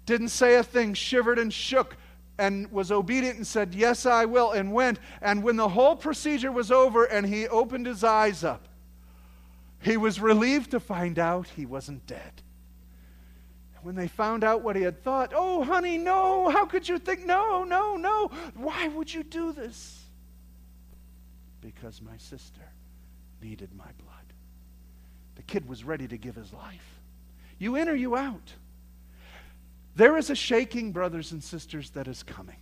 Didn't 0.07 0.31
say 0.31 0.57
a 0.57 0.62
thing, 0.62 0.95
shivered 0.95 1.38
and 1.38 1.53
shook, 1.53 1.95
and 2.38 2.73
was 2.73 2.90
obedient 2.90 3.37
and 3.37 3.47
said, 3.47 3.75
Yes, 3.75 4.07
I 4.07 4.25
will, 4.25 4.53
and 4.53 4.73
went. 4.73 4.99
And 5.21 5.42
when 5.42 5.57
the 5.57 5.68
whole 5.68 5.95
procedure 5.95 6.51
was 6.51 6.73
over 6.73 7.05
and 7.05 7.27
he 7.27 7.49
opened 7.49 7.85
his 7.85 8.03
eyes 8.03 8.45
up, 8.45 8.66
he 9.83 9.99
was 9.99 10.18
relieved 10.18 10.71
to 10.71 10.81
find 10.81 11.18
out 11.18 11.49
he 11.49 11.66
wasn't 11.66 12.07
dead. 12.07 12.33
And 13.77 13.85
when 13.85 13.95
they 13.95 14.09
found 14.09 14.42
out 14.42 14.62
what 14.62 14.75
he 14.75 14.81
had 14.81 15.05
thought, 15.05 15.35
oh, 15.37 15.64
honey, 15.64 15.99
no, 15.99 16.49
how 16.49 16.64
could 16.64 16.88
you 16.88 16.99
think? 16.99 17.27
No, 17.27 17.62
no, 17.62 17.99
no. 17.99 18.31
Why 18.55 18.88
would 18.88 19.12
you 19.12 19.23
do 19.23 19.53
this? 19.53 20.01
Because 21.62 22.03
my 22.03 22.18
sister 22.18 22.61
needed 23.40 23.70
my 23.75 23.90
blood. 23.98 24.33
The 25.37 25.42
kid 25.42 25.66
was 25.66 25.85
ready 25.85 26.07
to 26.09 26.18
give 26.18 26.35
his 26.35 26.53
life. 26.53 27.01
You 27.59 27.77
in 27.77 27.88
or 27.88 27.94
you 27.94 28.16
out? 28.16 28.53
There 29.94 30.18
is 30.18 30.29
a 30.29 30.35
shaking, 30.35 30.92
brothers 30.92 31.33
and 31.33 31.42
sisters, 31.42 31.90
that 31.90 32.09
is 32.09 32.22
coming. 32.22 32.57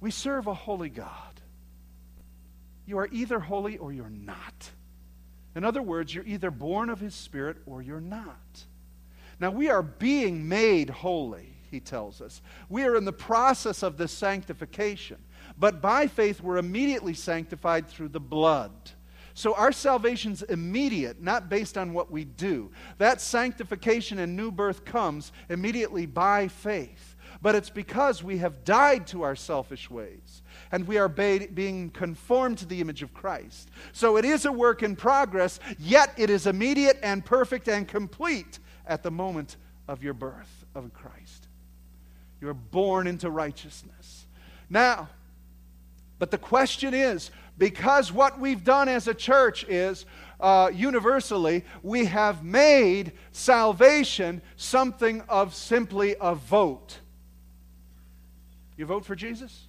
We 0.00 0.10
serve 0.10 0.46
a 0.46 0.54
holy 0.54 0.88
God. 0.88 1.40
You 2.86 2.98
are 2.98 3.08
either 3.12 3.38
holy 3.38 3.78
or 3.78 3.92
you're 3.92 4.10
not. 4.10 4.70
In 5.54 5.64
other 5.64 5.82
words, 5.82 6.14
you're 6.14 6.26
either 6.26 6.50
born 6.50 6.88
of 6.88 6.98
His 6.98 7.14
Spirit 7.14 7.58
or 7.66 7.82
you're 7.82 8.00
not. 8.00 8.64
Now, 9.38 9.50
we 9.50 9.70
are 9.70 9.82
being 9.82 10.48
made 10.48 10.88
holy, 10.90 11.54
he 11.70 11.80
tells 11.80 12.20
us. 12.20 12.42
We 12.68 12.84
are 12.84 12.96
in 12.96 13.04
the 13.04 13.12
process 13.12 13.82
of 13.82 13.96
this 13.96 14.12
sanctification. 14.12 15.18
But 15.58 15.80
by 15.80 16.06
faith, 16.06 16.40
we're 16.40 16.58
immediately 16.58 17.14
sanctified 17.14 17.88
through 17.88 18.08
the 18.08 18.20
blood. 18.20 18.72
So 19.34 19.54
our 19.54 19.72
salvation's 19.72 20.42
immediate, 20.42 21.22
not 21.22 21.48
based 21.48 21.78
on 21.78 21.94
what 21.94 22.10
we 22.10 22.24
do. 22.24 22.70
That 22.98 23.20
sanctification 23.20 24.18
and 24.18 24.36
new 24.36 24.50
birth 24.50 24.84
comes 24.84 25.32
immediately 25.48 26.06
by 26.06 26.48
faith. 26.48 27.16
But 27.40 27.54
it's 27.54 27.70
because 27.70 28.22
we 28.22 28.38
have 28.38 28.64
died 28.64 29.06
to 29.08 29.22
our 29.22 29.34
selfish 29.34 29.90
ways 29.90 30.42
and 30.70 30.86
we 30.86 30.98
are 30.98 31.08
being 31.08 31.90
conformed 31.90 32.58
to 32.58 32.66
the 32.66 32.80
image 32.80 33.02
of 33.02 33.14
Christ. 33.14 33.70
So 33.92 34.16
it 34.16 34.24
is 34.24 34.44
a 34.44 34.52
work 34.52 34.82
in 34.82 34.96
progress, 34.96 35.58
yet 35.78 36.12
it 36.16 36.30
is 36.30 36.46
immediate 36.46 36.98
and 37.02 37.24
perfect 37.24 37.68
and 37.68 37.88
complete 37.88 38.58
at 38.86 39.02
the 39.02 39.10
moment 39.10 39.56
of 39.88 40.02
your 40.02 40.14
birth 40.14 40.64
of 40.74 40.92
Christ. 40.92 41.48
You're 42.40 42.54
born 42.54 43.06
into 43.06 43.30
righteousness. 43.30 44.26
Now, 44.68 45.08
but 46.22 46.30
the 46.30 46.38
question 46.38 46.94
is 46.94 47.32
because 47.58 48.12
what 48.12 48.38
we've 48.38 48.62
done 48.62 48.88
as 48.88 49.08
a 49.08 49.12
church 49.12 49.64
is 49.64 50.06
uh, 50.38 50.70
universally, 50.72 51.64
we 51.82 52.04
have 52.04 52.44
made 52.44 53.10
salvation 53.32 54.40
something 54.54 55.22
of 55.22 55.52
simply 55.52 56.14
a 56.20 56.36
vote. 56.36 57.00
You 58.76 58.86
vote 58.86 59.04
for 59.04 59.16
Jesus? 59.16 59.66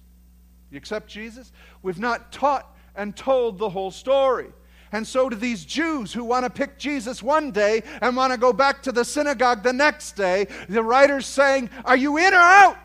You 0.70 0.78
accept 0.78 1.08
Jesus? 1.08 1.50
We've 1.82 1.98
not 1.98 2.30
taught 2.30 2.72
and 2.94 3.16
told 3.16 3.58
the 3.58 3.68
whole 3.68 3.90
story. 3.90 4.52
And 4.92 5.04
so 5.04 5.28
do 5.28 5.34
these 5.34 5.64
Jews 5.64 6.12
who 6.12 6.22
want 6.22 6.44
to 6.44 6.50
pick 6.50 6.78
Jesus 6.78 7.20
one 7.20 7.50
day 7.50 7.82
and 8.00 8.16
want 8.16 8.32
to 8.32 8.38
go 8.38 8.52
back 8.52 8.80
to 8.84 8.92
the 8.92 9.04
synagogue 9.04 9.64
the 9.64 9.72
next 9.72 10.12
day. 10.12 10.46
The 10.68 10.84
writer's 10.84 11.26
saying, 11.26 11.70
Are 11.84 11.96
you 11.96 12.16
in 12.16 12.32
or 12.32 12.36
out? 12.36 12.78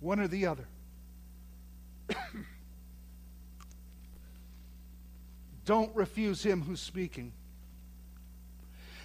One 0.00 0.18
or 0.18 0.26
the 0.26 0.44
other. 0.46 0.66
Don't 5.68 5.94
refuse 5.94 6.42
him 6.42 6.62
who's 6.62 6.80
speaking. 6.80 7.34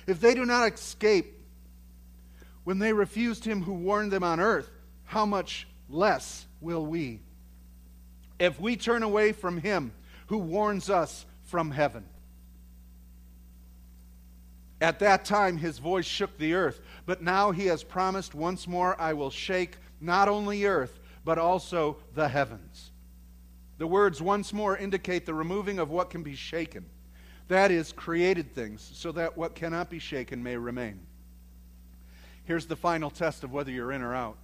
If 0.07 0.21
they 0.21 0.33
do 0.33 0.45
not 0.45 0.71
escape 0.71 1.37
when 2.63 2.79
they 2.79 2.93
refused 2.93 3.43
him 3.43 3.63
who 3.63 3.73
warned 3.73 4.13
them 4.13 4.23
on 4.23 4.39
earth, 4.39 4.71
how 5.03 5.25
much 5.25 5.67
less 5.89 6.45
will 6.61 6.85
we? 6.85 7.19
If 8.39 8.61
we 8.61 8.77
turn 8.77 9.03
away 9.03 9.33
from 9.33 9.57
him 9.57 9.91
who 10.27 10.37
warns 10.37 10.89
us 10.89 11.25
from 11.41 11.69
heaven. 11.69 12.05
At 14.79 14.99
that 14.99 15.25
time, 15.25 15.57
his 15.57 15.79
voice 15.79 16.05
shook 16.05 16.37
the 16.37 16.53
earth, 16.53 16.79
but 17.05 17.21
now 17.21 17.51
he 17.51 17.65
has 17.65 17.83
promised 17.83 18.33
once 18.33 18.69
more, 18.69 18.95
I 19.01 19.11
will 19.11 19.31
shake 19.31 19.75
not 19.99 20.29
only 20.29 20.63
earth, 20.63 20.97
but 21.25 21.37
also 21.37 21.97
the 22.13 22.29
heavens. 22.29 22.92
The 23.83 23.87
words 23.87 24.21
once 24.21 24.53
more 24.53 24.77
indicate 24.77 25.25
the 25.25 25.33
removing 25.33 25.77
of 25.77 25.89
what 25.89 26.09
can 26.09 26.23
be 26.23 26.35
shaken. 26.35 26.85
That 27.49 27.69
is, 27.69 27.91
created 27.91 28.55
things, 28.55 28.89
so 28.93 29.11
that 29.11 29.37
what 29.37 29.55
cannot 29.55 29.89
be 29.89 29.99
shaken 29.99 30.41
may 30.41 30.55
remain. 30.55 31.01
Here's 32.45 32.65
the 32.65 32.77
final 32.77 33.09
test 33.09 33.43
of 33.43 33.51
whether 33.51 33.71
you're 33.71 33.91
in 33.91 34.01
or 34.01 34.15
out 34.15 34.37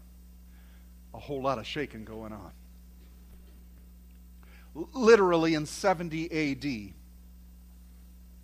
a 1.14 1.20
whole 1.20 1.42
lot 1.42 1.58
of 1.58 1.66
shaking 1.66 2.04
going 2.04 2.34
on. 2.34 2.52
Literally 4.92 5.54
in 5.54 5.66
70 5.66 6.52
AD, 6.52 6.94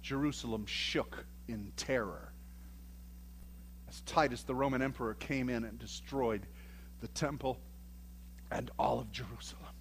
Jerusalem 0.01 0.65
shook 0.65 1.25
in 1.49 1.73
terror 1.75 2.31
as 3.89 3.99
Titus, 4.05 4.43
the 4.43 4.55
Roman 4.55 4.81
emperor, 4.81 5.15
came 5.15 5.49
in 5.49 5.65
and 5.65 5.77
destroyed 5.77 6.47
the 7.01 7.09
temple 7.09 7.59
and 8.49 8.71
all 8.79 9.01
of 9.01 9.11
Jerusalem. 9.11 9.74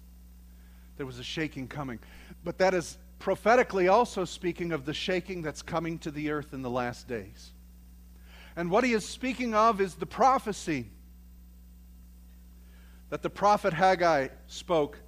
There 0.97 1.05
was 1.05 1.19
a 1.19 1.23
shaking 1.23 1.67
coming. 1.67 1.99
But 2.43 2.57
that 2.59 2.73
is 2.73 2.97
prophetically 3.19 3.87
also 3.87 4.25
speaking 4.25 4.71
of 4.71 4.85
the 4.85 4.93
shaking 4.93 5.41
that's 5.41 5.61
coming 5.61 5.99
to 5.99 6.11
the 6.11 6.31
earth 6.31 6.53
in 6.53 6.61
the 6.61 6.69
last 6.69 7.07
days. 7.07 7.51
And 8.55 8.69
what 8.71 8.83
he 8.83 8.93
is 8.93 9.05
speaking 9.05 9.53
of 9.53 9.81
is 9.81 9.95
the 9.95 10.05
prophecy 10.05 10.89
that 13.09 13.21
the 13.21 13.29
prophet 13.29 13.73
Haggai 13.73 14.29
spoke 14.47 14.99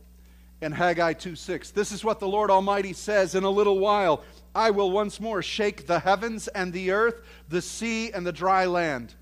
in 0.62 0.72
Haggai 0.72 1.14
2:6. 1.14 1.72
This 1.72 1.92
is 1.92 2.04
what 2.04 2.20
the 2.20 2.28
Lord 2.28 2.50
Almighty 2.50 2.94
says, 2.94 3.36
in 3.36 3.44
a 3.44 3.50
little 3.50 3.80
while 3.80 4.24
I 4.56 4.72
will 4.72 4.92
once 4.92 5.20
more 5.20 5.42
shake 5.42 5.86
the 5.86 6.00
heavens 6.00 6.48
and 6.48 6.74
the 6.74 6.92
earth, 6.92 7.22
the 7.48 7.62
sea 7.62 8.12
and 8.12 8.26
the 8.26 8.32
dry 8.32 8.66
land. 8.66 9.14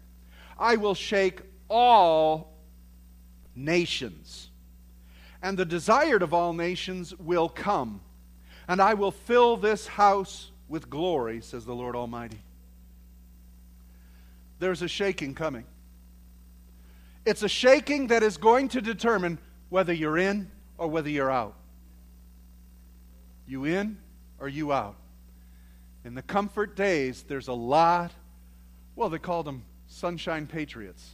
I 0.57 0.77
will 0.77 0.95
shake 0.95 1.41
all 1.69 2.53
nations. 3.53 4.44
And 5.41 5.57
the 5.57 5.65
desired 5.65 6.23
of 6.23 6.33
all 6.33 6.53
nations 6.53 7.13
will 7.17 7.49
come. 7.49 8.01
And 8.67 8.81
I 8.81 8.93
will 8.95 9.11
fill 9.11 9.57
this 9.57 9.87
house 9.87 10.51
with 10.67 10.89
glory, 10.89 11.41
says 11.41 11.65
the 11.65 11.75
Lord 11.75 11.95
Almighty. 11.95 12.39
There's 14.59 14.81
a 14.81 14.87
shaking 14.87 15.35
coming. 15.35 15.65
It's 17.25 17.43
a 17.43 17.49
shaking 17.49 18.07
that 18.07 18.23
is 18.23 18.37
going 18.37 18.69
to 18.69 18.81
determine 18.81 19.39
whether 19.69 19.93
you're 19.93 20.17
in 20.17 20.49
or 20.77 20.87
whether 20.87 21.09
you're 21.09 21.31
out. 21.31 21.55
You 23.47 23.65
in 23.65 23.97
or 24.39 24.47
you 24.47 24.71
out? 24.71 24.95
In 26.03 26.13
the 26.13 26.21
comfort 26.21 26.75
days, 26.75 27.23
there's 27.27 27.47
a 27.47 27.53
lot, 27.53 28.11
well, 28.95 29.09
they 29.09 29.19
called 29.19 29.45
them 29.45 29.65
sunshine 29.87 30.47
patriots 30.47 31.11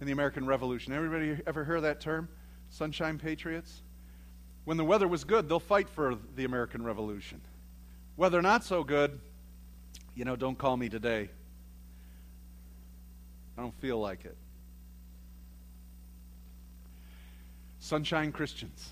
in 0.00 0.06
the 0.06 0.12
American 0.12 0.46
Revolution. 0.46 0.92
Everybody 0.92 1.38
ever 1.46 1.64
hear 1.64 1.80
that 1.80 2.00
term? 2.00 2.28
Sunshine 2.72 3.18
patriots? 3.18 3.82
When 4.64 4.78
the 4.78 4.84
weather 4.84 5.06
was 5.06 5.24
good, 5.24 5.48
they'll 5.48 5.60
fight 5.60 5.88
for 5.90 6.16
the 6.36 6.44
American 6.44 6.82
Revolution. 6.82 7.40
Weather 8.16 8.40
not 8.40 8.64
so 8.64 8.82
good, 8.82 9.20
you 10.14 10.24
know, 10.24 10.36
don't 10.36 10.56
call 10.56 10.76
me 10.76 10.88
today. 10.88 11.28
I 13.58 13.60
don't 13.60 13.78
feel 13.80 14.00
like 14.00 14.24
it. 14.24 14.36
Sunshine 17.78 18.32
Christians. 18.32 18.90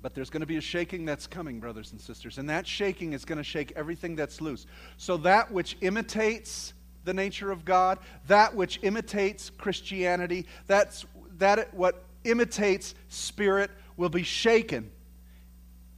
But 0.00 0.14
there's 0.14 0.30
going 0.30 0.40
to 0.40 0.46
be 0.46 0.56
a 0.56 0.62
shaking 0.62 1.04
that's 1.04 1.26
coming, 1.26 1.60
brothers 1.60 1.92
and 1.92 2.00
sisters. 2.00 2.38
And 2.38 2.48
that 2.48 2.66
shaking 2.66 3.12
is 3.12 3.26
going 3.26 3.38
to 3.38 3.44
shake 3.44 3.72
everything 3.76 4.16
that's 4.16 4.40
loose. 4.40 4.66
So 4.96 5.18
that 5.18 5.50
which 5.50 5.76
imitates 5.82 6.72
the 7.04 7.12
nature 7.12 7.50
of 7.50 7.66
God, 7.66 7.98
that 8.28 8.54
which 8.54 8.78
imitates 8.82 9.50
Christianity, 9.50 10.46
that's 10.66 11.04
that 11.38 11.74
what 11.74 12.04
imitates 12.24 12.94
spirit 13.08 13.70
will 13.96 14.08
be 14.08 14.22
shaken. 14.22 14.90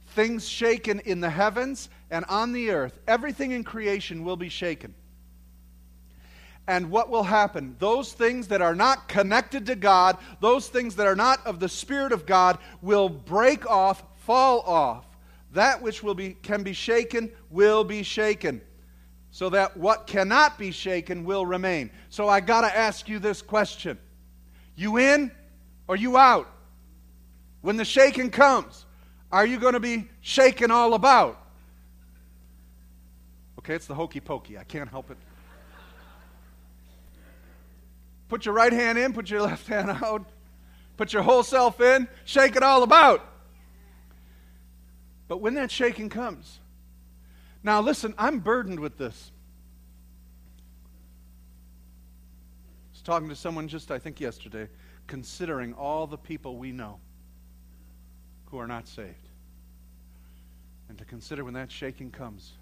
Things 0.09 0.47
shaken 0.47 0.99
in 1.01 1.19
the 1.21 1.29
heavens 1.29 1.89
and 2.09 2.25
on 2.25 2.51
the 2.53 2.71
earth. 2.71 2.99
Everything 3.07 3.51
in 3.51 3.63
creation 3.63 4.23
will 4.23 4.37
be 4.37 4.49
shaken. 4.49 4.93
And 6.67 6.91
what 6.91 7.09
will 7.09 7.23
happen? 7.23 7.75
Those 7.79 8.11
things 8.11 8.49
that 8.49 8.61
are 8.61 8.75
not 8.75 9.07
connected 9.07 9.65
to 9.67 9.75
God, 9.75 10.17
those 10.41 10.67
things 10.67 10.95
that 10.97 11.07
are 11.07 11.15
not 11.15 11.45
of 11.47 11.59
the 11.59 11.69
Spirit 11.69 12.11
of 12.11 12.25
God, 12.25 12.57
will 12.81 13.07
break 13.07 13.65
off, 13.69 14.03
fall 14.17 14.61
off. 14.61 15.05
That 15.53 15.81
which 15.81 16.03
will 16.03 16.13
be, 16.13 16.33
can 16.33 16.63
be 16.63 16.73
shaken 16.73 17.31
will 17.49 17.85
be 17.85 18.03
shaken, 18.03 18.61
so 19.31 19.49
that 19.49 19.77
what 19.77 20.07
cannot 20.07 20.57
be 20.57 20.71
shaken 20.71 21.23
will 21.23 21.45
remain. 21.45 21.89
So 22.09 22.27
I 22.27 22.41
got 22.41 22.61
to 22.61 22.77
ask 22.77 23.07
you 23.07 23.17
this 23.19 23.41
question 23.41 23.97
You 24.75 24.97
in 24.97 25.31
or 25.87 25.95
you 25.95 26.17
out? 26.17 26.51
When 27.61 27.77
the 27.77 27.85
shaking 27.85 28.29
comes, 28.29 28.85
are 29.31 29.45
you 29.45 29.59
going 29.59 29.73
to 29.73 29.79
be 29.79 30.07
shaken 30.21 30.71
all 30.71 30.93
about? 30.93 31.41
Okay, 33.59 33.75
it's 33.75 33.87
the 33.87 33.95
hokey 33.95 34.19
pokey. 34.19 34.57
I 34.57 34.63
can't 34.63 34.89
help 34.89 35.11
it. 35.11 35.17
Put 38.29 38.45
your 38.45 38.53
right 38.53 38.73
hand 38.73 38.97
in, 38.97 39.13
put 39.13 39.29
your 39.29 39.41
left 39.41 39.67
hand 39.67 39.89
out, 39.89 40.25
put 40.97 41.13
your 41.13 41.23
whole 41.23 41.43
self 41.43 41.79
in, 41.79 42.07
shake 42.25 42.55
it 42.55 42.63
all 42.63 42.83
about. 42.83 43.25
But 45.27 45.41
when 45.41 45.55
that 45.55 45.71
shaking 45.71 46.09
comes, 46.09 46.59
now 47.63 47.81
listen, 47.81 48.13
I'm 48.17 48.39
burdened 48.39 48.79
with 48.79 48.97
this. 48.97 49.31
I 52.89 52.93
was 52.93 53.01
talking 53.01 53.29
to 53.29 53.35
someone 53.35 53.67
just, 53.67 53.91
I 53.91 53.99
think, 53.99 54.19
yesterday, 54.19 54.67
considering 55.07 55.73
all 55.73 56.05
the 56.05 56.17
people 56.17 56.57
we 56.57 56.71
know 56.71 56.99
who 58.45 58.59
are 58.59 58.67
not 58.67 58.87
saved. 58.87 59.29
And 60.89 60.97
to 60.97 61.05
consider 61.05 61.43
when 61.43 61.53
that 61.55 61.71
shaking 61.71 62.11
comes, 62.11 62.53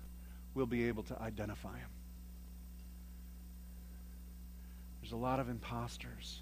we'll 0.54 0.66
be 0.66 0.88
able 0.88 1.04
to 1.04 1.22
identify 1.22 1.74
them. 1.74 1.90
There's 5.02 5.12
a 5.12 5.18
lot 5.18 5.40
of 5.40 5.50
imposters. 5.50 6.42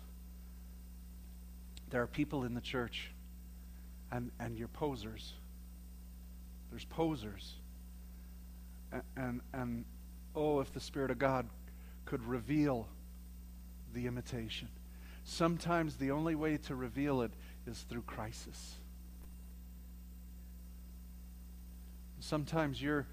There 1.89 2.01
are 2.01 2.07
people 2.07 2.43
in 2.43 2.53
the 2.53 2.61
church, 2.61 3.11
and, 4.11 4.31
and 4.39 4.57
you're 4.57 4.69
posers. 4.69 5.33
There's 6.69 6.85
posers. 6.85 7.55
And, 8.91 9.01
and, 9.17 9.41
and 9.53 9.85
oh, 10.35 10.61
if 10.61 10.71
the 10.73 10.79
Spirit 10.79 11.11
of 11.11 11.19
God 11.19 11.47
could 12.05 12.23
reveal 12.23 12.87
the 13.93 14.07
imitation. 14.07 14.69
Sometimes 15.23 15.95
the 15.95 16.11
only 16.11 16.35
way 16.35 16.57
to 16.57 16.75
reveal 16.75 17.21
it 17.21 17.31
is 17.65 17.79
through 17.89 18.01
crisis. 18.03 18.75
Sometimes 22.19 22.81
you're 22.81 23.05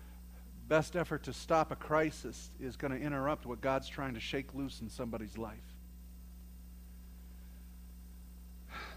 best 0.69 0.95
effort 0.95 1.25
to 1.25 1.33
stop 1.33 1.73
a 1.73 1.77
crisis 1.77 2.49
is 2.61 2.77
going 2.77 2.93
to 2.93 2.97
interrupt 2.97 3.45
what 3.45 3.61
God's 3.61 3.89
trying 3.89 4.15
to 4.15 4.21
shake 4.21 4.55
loose 4.55 4.81
in 4.81 4.89
somebody's 4.89 5.37
life. 5.37 5.57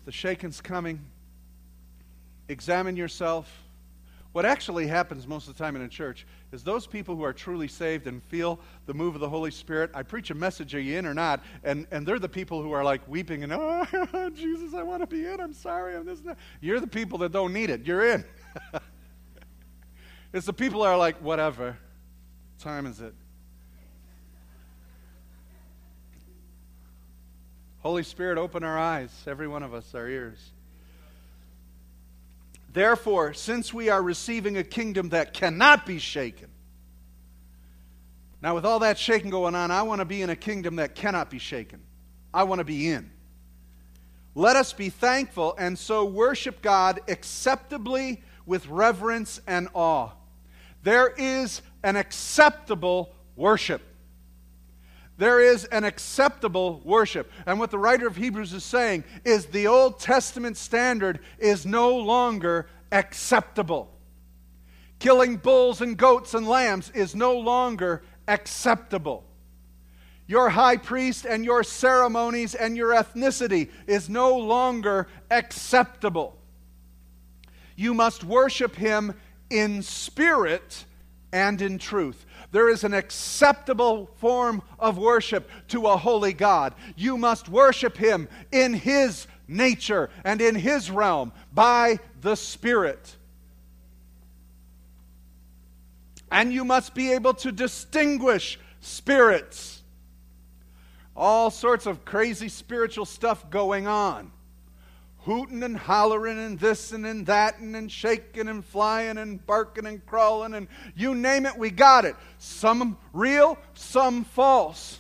The 0.06 0.12
shaking's 0.12 0.62
coming. 0.62 1.00
Examine 2.48 2.96
yourself. 2.96 3.52
What 4.34 4.46
actually 4.46 4.88
happens 4.88 5.28
most 5.28 5.48
of 5.48 5.56
the 5.56 5.64
time 5.64 5.76
in 5.76 5.84
a 5.84 5.88
church 5.88 6.26
is 6.52 6.64
those 6.64 6.88
people 6.88 7.16
who 7.16 7.24
are 7.24 7.34
truly 7.34 7.68
saved 7.68 8.08
and 8.08 8.22
feel 8.24 8.60
the 8.88 8.94
move 8.94 9.14
of 9.14 9.22
the 9.22 9.30
Holy 9.30 9.52
Spirit. 9.52 9.92
I 9.94 10.02
preach 10.02 10.32
a 10.32 10.34
message, 10.34 10.74
are 10.74 10.80
you 10.80 10.98
in 10.98 11.06
or 11.06 11.14
not? 11.14 11.44
And, 11.64 11.86
and 11.92 12.06
they're 12.06 12.18
the 12.18 12.28
people 12.28 12.62
who 12.62 12.72
are 12.72 12.84
like 12.84 13.08
weeping 13.08 13.44
and, 13.44 13.54
oh, 13.56 14.32
Jesus, 14.36 14.74
I 14.74 14.82
want 14.82 15.02
to 15.02 15.08
be 15.08 15.26
in. 15.26 15.40
I'm 15.40 15.54
sorry. 15.54 15.96
I'm 15.96 16.06
this 16.06 16.20
and 16.20 16.30
that. 16.30 16.38
You're 16.62 16.80
the 16.80 16.88
people 16.88 17.20
that 17.20 17.32
don't 17.32 17.54
need 17.54 17.70
it. 17.70 17.86
You're 17.86 18.06
in. 18.06 18.26
It's 20.34 20.48
the 20.48 20.54
people 20.54 20.82
that 20.82 20.88
are 20.88 20.98
like, 20.98 21.18
whatever. 21.18 21.66
What 21.66 21.78
time 22.58 22.88
is 22.88 23.00
it? 23.00 23.14
Holy 27.82 28.02
Spirit, 28.02 28.40
open 28.40 28.64
our 28.64 28.80
eyes, 28.80 29.12
every 29.28 29.48
one 29.48 29.62
of 29.62 29.76
us, 29.76 29.94
our 29.94 30.08
ears. 30.08 30.53
Therefore, 32.74 33.34
since 33.34 33.72
we 33.72 33.90
are 33.90 34.02
receiving 34.02 34.58
a 34.58 34.64
kingdom 34.64 35.10
that 35.10 35.34
cannot 35.34 35.86
be 35.86 36.00
shaken, 36.00 36.50
now 38.42 38.56
with 38.56 38.66
all 38.66 38.80
that 38.80 38.98
shaking 38.98 39.30
going 39.30 39.56
on, 39.56 39.72
I 39.72 39.84
want 39.84 40.02
to 40.02 40.06
be 40.06 40.22
in 40.22 40.30
a 40.30 40.36
kingdom 40.36 40.76
that 40.78 40.96
cannot 40.96 41.30
be 41.30 41.38
shaken. 41.40 41.82
I 42.34 42.44
want 42.44 42.60
to 42.60 42.66
be 42.66 42.90
in. 42.90 43.12
Let 44.36 44.56
us 44.56 44.74
be 44.74 44.90
thankful 44.90 45.56
and 45.58 45.78
so 45.78 46.04
worship 46.04 46.62
God 46.64 47.00
acceptably 47.08 48.24
with 48.46 48.68
reverence 48.68 49.40
and 49.46 49.70
awe. 49.76 50.10
There 50.82 51.14
is 51.16 51.62
an 51.84 51.96
acceptable 51.96 53.14
worship. 53.36 53.82
There 55.18 55.40
is 55.40 55.66
an 55.66 55.84
acceptable 55.84 56.82
worship. 56.84 57.32
And 57.46 57.60
what 57.60 57.72
the 57.72 57.78
writer 57.78 58.08
of 58.08 58.16
Hebrews 58.16 58.54
is 58.54 58.64
saying 58.64 59.04
is 59.24 59.46
the 59.46 59.68
Old 59.68 60.00
Testament 60.00 60.58
standard 60.58 61.20
is 61.38 61.66
no 61.66 61.96
longer 61.96 62.68
acceptable. 62.92 63.92
Killing 65.00 65.38
bulls 65.38 65.82
and 65.82 65.98
goats 65.98 66.34
and 66.34 66.48
lambs 66.48 66.90
is 66.92 67.14
no 67.14 67.38
longer 67.38 68.04
acceptable. 68.28 69.26
Your 70.26 70.50
high 70.50 70.78
priest 70.78 71.26
and 71.26 71.44
your 71.44 71.64
ceremonies 71.64 72.56
and 72.56 72.78
your 72.78 72.94
ethnicity 72.94 73.70
is 73.86 74.10
no 74.10 74.38
longer 74.38 75.08
acceptable. 75.30 76.38
You 77.76 77.94
must 77.94 78.24
worship 78.24 78.76
him 78.76 79.14
in 79.50 79.82
spirit 79.84 80.86
and 81.34 81.62
in 81.62 81.80
truth. 81.80 82.26
There 82.54 82.70
is 82.70 82.84
an 82.84 82.94
acceptable 82.94 84.12
form 84.18 84.62
of 84.78 85.00
worship 85.00 85.50
to 85.70 85.88
a 85.88 85.98
holy 85.98 86.34
God. 86.34 86.76
You 86.96 87.18
must 87.18 87.50
worship 87.50 87.98
him 87.98 88.30
in 88.52 88.76
his 88.76 89.26
nature 89.48 90.12
and 90.24 90.40
in 90.40 90.54
his 90.54 90.92
realm 90.92 91.34
by 91.52 91.98
the 92.22 92.36
Spirit. 92.36 93.18
And 96.32 96.54
you 96.54 96.64
must 96.64 96.94
be 96.94 97.14
able 97.14 97.34
to 97.34 97.52
distinguish 97.52 98.60
spirits. 98.82 99.82
All 101.16 101.50
sorts 101.50 101.88
of 101.88 102.06
crazy 102.06 102.50
spiritual 102.50 103.06
stuff 103.06 103.50
going 103.50 103.88
on 103.88 104.32
hooting 105.24 105.64
and 105.64 105.78
hollering 105.78 106.38
and 106.38 106.60
this 106.60 106.92
and, 106.92 107.06
and 107.06 107.26
that 107.26 107.60
and, 107.60 107.76
and 107.76 107.92
shaking 107.92 108.48
and 108.48 108.64
flying 108.64 109.18
and 109.18 109.46
barking 109.46 109.86
and 109.86 110.06
crawling 110.06 110.54
and 110.54 110.68
you 110.96 111.16
name 111.16 111.46
it, 111.46 111.58
we 111.58 111.70
got 111.70 112.06
it. 112.06 112.16
Some 112.38 112.98
real, 113.14 113.58
some 113.74 114.26
false. 114.26 115.00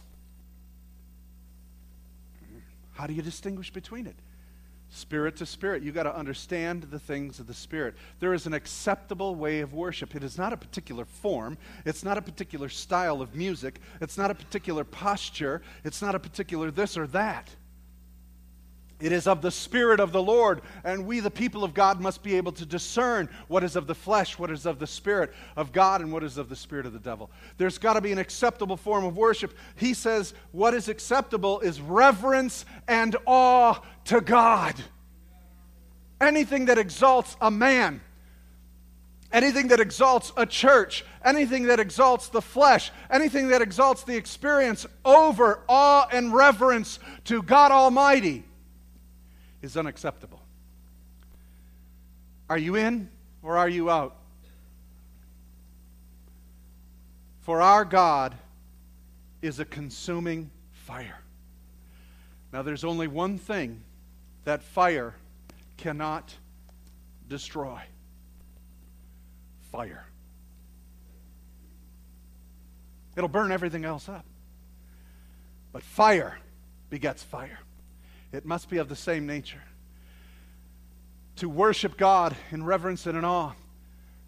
How 2.93 3.07
do 3.07 3.13
you 3.13 3.21
distinguish 3.21 3.71
between 3.71 4.07
it? 4.07 4.15
Spirit 4.89 5.35
to 5.37 5.45
spirit. 5.45 5.81
You've 5.81 5.95
got 5.95 6.03
to 6.03 6.15
understand 6.15 6.83
the 6.83 6.99
things 6.99 7.39
of 7.39 7.47
the 7.47 7.53
Spirit. 7.53 7.95
There 8.19 8.35
is 8.35 8.45
an 8.45 8.53
acceptable 8.53 9.33
way 9.33 9.61
of 9.61 9.73
worship. 9.73 10.15
It 10.15 10.23
is 10.23 10.37
not 10.37 10.53
a 10.53 10.57
particular 10.57 11.03
form, 11.03 11.57
it's 11.83 12.03
not 12.03 12.19
a 12.19 12.21
particular 12.21 12.69
style 12.69 13.19
of 13.19 13.33
music, 13.33 13.81
it's 14.01 14.19
not 14.19 14.29
a 14.29 14.35
particular 14.35 14.83
posture, 14.83 15.63
it's 15.83 16.03
not 16.03 16.13
a 16.13 16.19
particular 16.19 16.69
this 16.69 16.95
or 16.95 17.07
that. 17.07 17.49
It 19.03 19.11
is 19.11 19.27
of 19.27 19.41
the 19.41 19.51
Spirit 19.51 19.99
of 19.99 20.13
the 20.13 20.23
Lord, 20.23 20.61
and 20.85 21.05
we, 21.05 21.19
the 21.19 21.29
people 21.29 21.65
of 21.65 21.73
God, 21.73 21.99
must 21.99 22.23
be 22.23 22.35
able 22.35 22.53
to 22.53 22.65
discern 22.65 23.27
what 23.49 23.61
is 23.61 23.75
of 23.75 23.85
the 23.85 23.93
flesh, 23.93 24.39
what 24.39 24.49
is 24.49 24.65
of 24.65 24.79
the 24.79 24.87
Spirit 24.87 25.33
of 25.57 25.73
God, 25.73 25.99
and 25.99 26.09
what 26.09 26.23
is 26.23 26.37
of 26.37 26.47
the 26.47 26.55
Spirit 26.55 26.85
of 26.85 26.93
the 26.93 26.99
devil. 26.99 27.29
There's 27.57 27.77
got 27.77 27.95
to 27.95 28.01
be 28.01 28.13
an 28.13 28.17
acceptable 28.17 28.77
form 28.77 29.03
of 29.03 29.17
worship. 29.17 29.57
He 29.75 29.93
says 29.93 30.33
what 30.53 30.73
is 30.73 30.87
acceptable 30.87 31.59
is 31.59 31.81
reverence 31.81 32.63
and 32.87 33.17
awe 33.25 33.81
to 34.05 34.21
God. 34.21 34.75
Anything 36.21 36.67
that 36.67 36.77
exalts 36.77 37.35
a 37.41 37.51
man, 37.51 37.99
anything 39.33 39.67
that 39.67 39.81
exalts 39.81 40.31
a 40.37 40.45
church, 40.45 41.03
anything 41.25 41.63
that 41.63 41.81
exalts 41.81 42.29
the 42.29 42.41
flesh, 42.41 42.89
anything 43.11 43.49
that 43.49 43.61
exalts 43.61 44.03
the 44.03 44.15
experience 44.15 44.85
over 45.03 45.59
awe 45.67 46.07
and 46.09 46.33
reverence 46.33 46.99
to 47.25 47.43
God 47.43 47.73
Almighty 47.73 48.45
is 49.63 49.77
unacceptable. 49.77 50.41
Are 52.49 52.57
you 52.57 52.75
in 52.75 53.09
or 53.41 53.57
are 53.57 53.69
you 53.69 53.89
out? 53.89 54.17
For 57.41 57.61
our 57.61 57.85
God 57.85 58.35
is 59.41 59.59
a 59.59 59.65
consuming 59.65 60.51
fire. 60.71 61.19
Now, 62.51 62.61
there's 62.61 62.83
only 62.83 63.07
one 63.07 63.37
thing 63.37 63.81
that 64.43 64.61
fire 64.61 65.15
cannot 65.77 66.35
destroy 67.27 67.79
fire. 69.71 70.05
It'll 73.15 73.29
burn 73.29 73.51
everything 73.51 73.85
else 73.85 74.07
up. 74.09 74.25
But 75.71 75.83
fire 75.83 76.37
begets 76.89 77.23
fire. 77.23 77.59
It 78.33 78.45
must 78.45 78.69
be 78.69 78.79
of 78.79 78.89
the 78.89 78.95
same 78.95 79.27
nature. 79.27 79.61
To 81.37 81.47
worship 81.47 81.97
God 81.97 82.35
in 82.51 82.63
reverence 82.63 83.05
and 83.05 83.17
in 83.17 83.23
awe, 83.23 83.53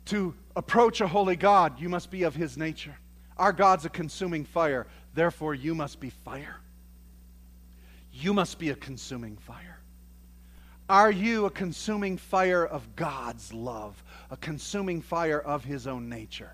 to 0.05 0.35
approach 0.55 1.01
a 1.01 1.07
holy 1.07 1.35
God, 1.35 1.79
you 1.79 1.89
must 1.89 2.11
be 2.11 2.23
of 2.23 2.35
His 2.35 2.55
nature. 2.55 2.95
Our 3.37 3.51
God's 3.51 3.85
a 3.85 3.89
consuming 3.89 4.45
fire, 4.45 4.85
therefore, 5.15 5.55
you 5.55 5.73
must 5.73 5.99
be 5.99 6.11
fire. 6.11 6.57
You 8.13 8.33
must 8.33 8.59
be 8.59 8.69
a 8.69 8.75
consuming 8.75 9.37
fire. 9.37 9.79
Are 10.87 11.11
you 11.11 11.45
a 11.45 11.49
consuming 11.49 12.17
fire 12.17 12.65
of 12.65 12.95
God's 12.95 13.51
love, 13.51 14.01
a 14.29 14.37
consuming 14.37 15.01
fire 15.01 15.39
of 15.39 15.65
His 15.65 15.87
own 15.87 16.09
nature? 16.09 16.53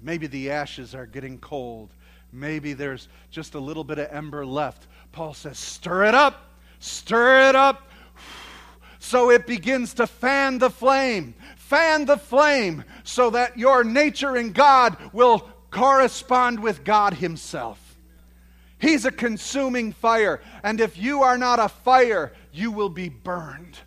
Maybe 0.00 0.28
the 0.28 0.52
ashes 0.52 0.94
are 0.94 1.06
getting 1.06 1.38
cold. 1.38 1.90
Maybe 2.32 2.72
there's 2.72 3.08
just 3.30 3.54
a 3.54 3.60
little 3.60 3.84
bit 3.84 3.98
of 3.98 4.08
ember 4.10 4.44
left. 4.44 4.86
Paul 5.12 5.34
says, 5.34 5.58
stir 5.58 6.04
it 6.04 6.14
up, 6.14 6.50
stir 6.78 7.48
it 7.48 7.56
up. 7.56 7.90
So 8.98 9.30
it 9.30 9.46
begins 9.46 9.94
to 9.94 10.06
fan 10.06 10.58
the 10.58 10.70
flame. 10.70 11.34
Fan 11.56 12.06
the 12.06 12.16
flame 12.16 12.84
so 13.04 13.30
that 13.30 13.58
your 13.58 13.84
nature 13.84 14.36
in 14.36 14.52
God 14.52 14.96
will 15.12 15.48
correspond 15.70 16.60
with 16.60 16.84
God 16.84 17.14
Himself. 17.14 17.80
He's 18.78 19.04
a 19.04 19.10
consuming 19.10 19.92
fire. 19.92 20.40
And 20.62 20.80
if 20.80 20.98
you 20.98 21.22
are 21.22 21.38
not 21.38 21.58
a 21.58 21.68
fire, 21.68 22.32
you 22.52 22.70
will 22.70 22.88
be 22.88 23.08
burned. 23.08 23.78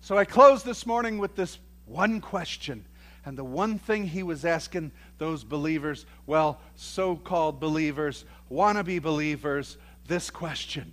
So 0.00 0.16
I 0.16 0.24
close 0.24 0.62
this 0.62 0.86
morning 0.86 1.18
with 1.18 1.36
this 1.36 1.58
one 1.86 2.20
question. 2.20 2.84
And 3.24 3.36
the 3.36 3.44
one 3.44 3.78
thing 3.78 4.06
he 4.06 4.22
was 4.22 4.44
asking 4.44 4.92
those 5.20 5.44
believers, 5.44 6.06
well, 6.26 6.58
so 6.76 7.14
called 7.14 7.60
believers, 7.60 8.24
wannabe 8.50 9.02
believers, 9.02 9.76
this 10.08 10.30
question 10.30 10.92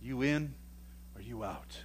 You 0.00 0.22
in 0.22 0.54
or 1.16 1.20
you 1.20 1.42
out? 1.42 1.76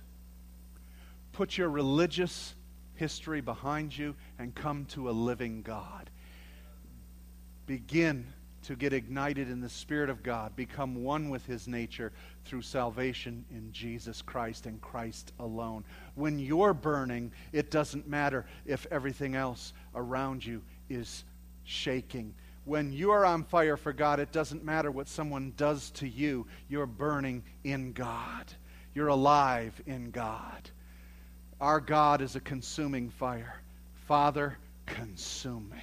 Put 1.31 1.57
your 1.57 1.69
religious 1.69 2.53
history 2.93 3.41
behind 3.41 3.97
you 3.97 4.13
and 4.37 4.53
come 4.53 4.85
to 4.91 5.09
a 5.09 5.11
living 5.11 5.63
God. 5.63 6.11
Begin 7.65 8.27
to 8.65 8.75
get 8.75 8.93
ignited 8.93 9.49
in 9.49 9.61
the 9.61 9.69
Spirit 9.69 10.11
of 10.11 10.21
God, 10.21 10.55
become 10.55 11.03
one 11.03 11.29
with 11.29 11.45
His 11.47 11.67
nature 11.67 12.11
through 12.45 12.61
salvation 12.61 13.45
in 13.49 13.71
Jesus 13.71 14.21
Christ 14.21 14.67
and 14.67 14.79
Christ 14.79 15.33
alone. 15.39 15.83
When 16.13 16.37
you're 16.37 16.75
burning, 16.75 17.31
it 17.51 17.71
doesn't 17.71 18.07
matter 18.07 18.45
if 18.67 18.85
everything 18.91 19.35
else 19.35 19.73
around 19.95 20.45
you 20.45 20.61
is 20.89 21.23
shaking. 21.63 22.33
When 22.65 22.93
you 22.93 23.11
are 23.11 23.25
on 23.25 23.43
fire 23.43 23.77
for 23.77 23.91
God, 23.91 24.19
it 24.19 24.31
doesn't 24.31 24.63
matter 24.63 24.91
what 24.91 25.07
someone 25.07 25.53
does 25.57 25.91
to 25.91 26.07
you. 26.07 26.47
You're 26.69 26.85
burning 26.85 27.43
in 27.63 27.93
God, 27.93 28.53
you're 28.93 29.07
alive 29.07 29.81
in 29.85 30.11
God. 30.11 30.69
Our 31.59 31.79
God 31.79 32.21
is 32.21 32.35
a 32.35 32.41
consuming 32.41 33.09
fire. 33.09 33.61
Father, 34.07 34.57
consume 34.85 35.69
me. 35.69 35.81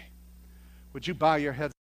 Would 0.93 1.07
you 1.07 1.15
bow 1.15 1.37
your 1.37 1.53
heads? 1.53 1.73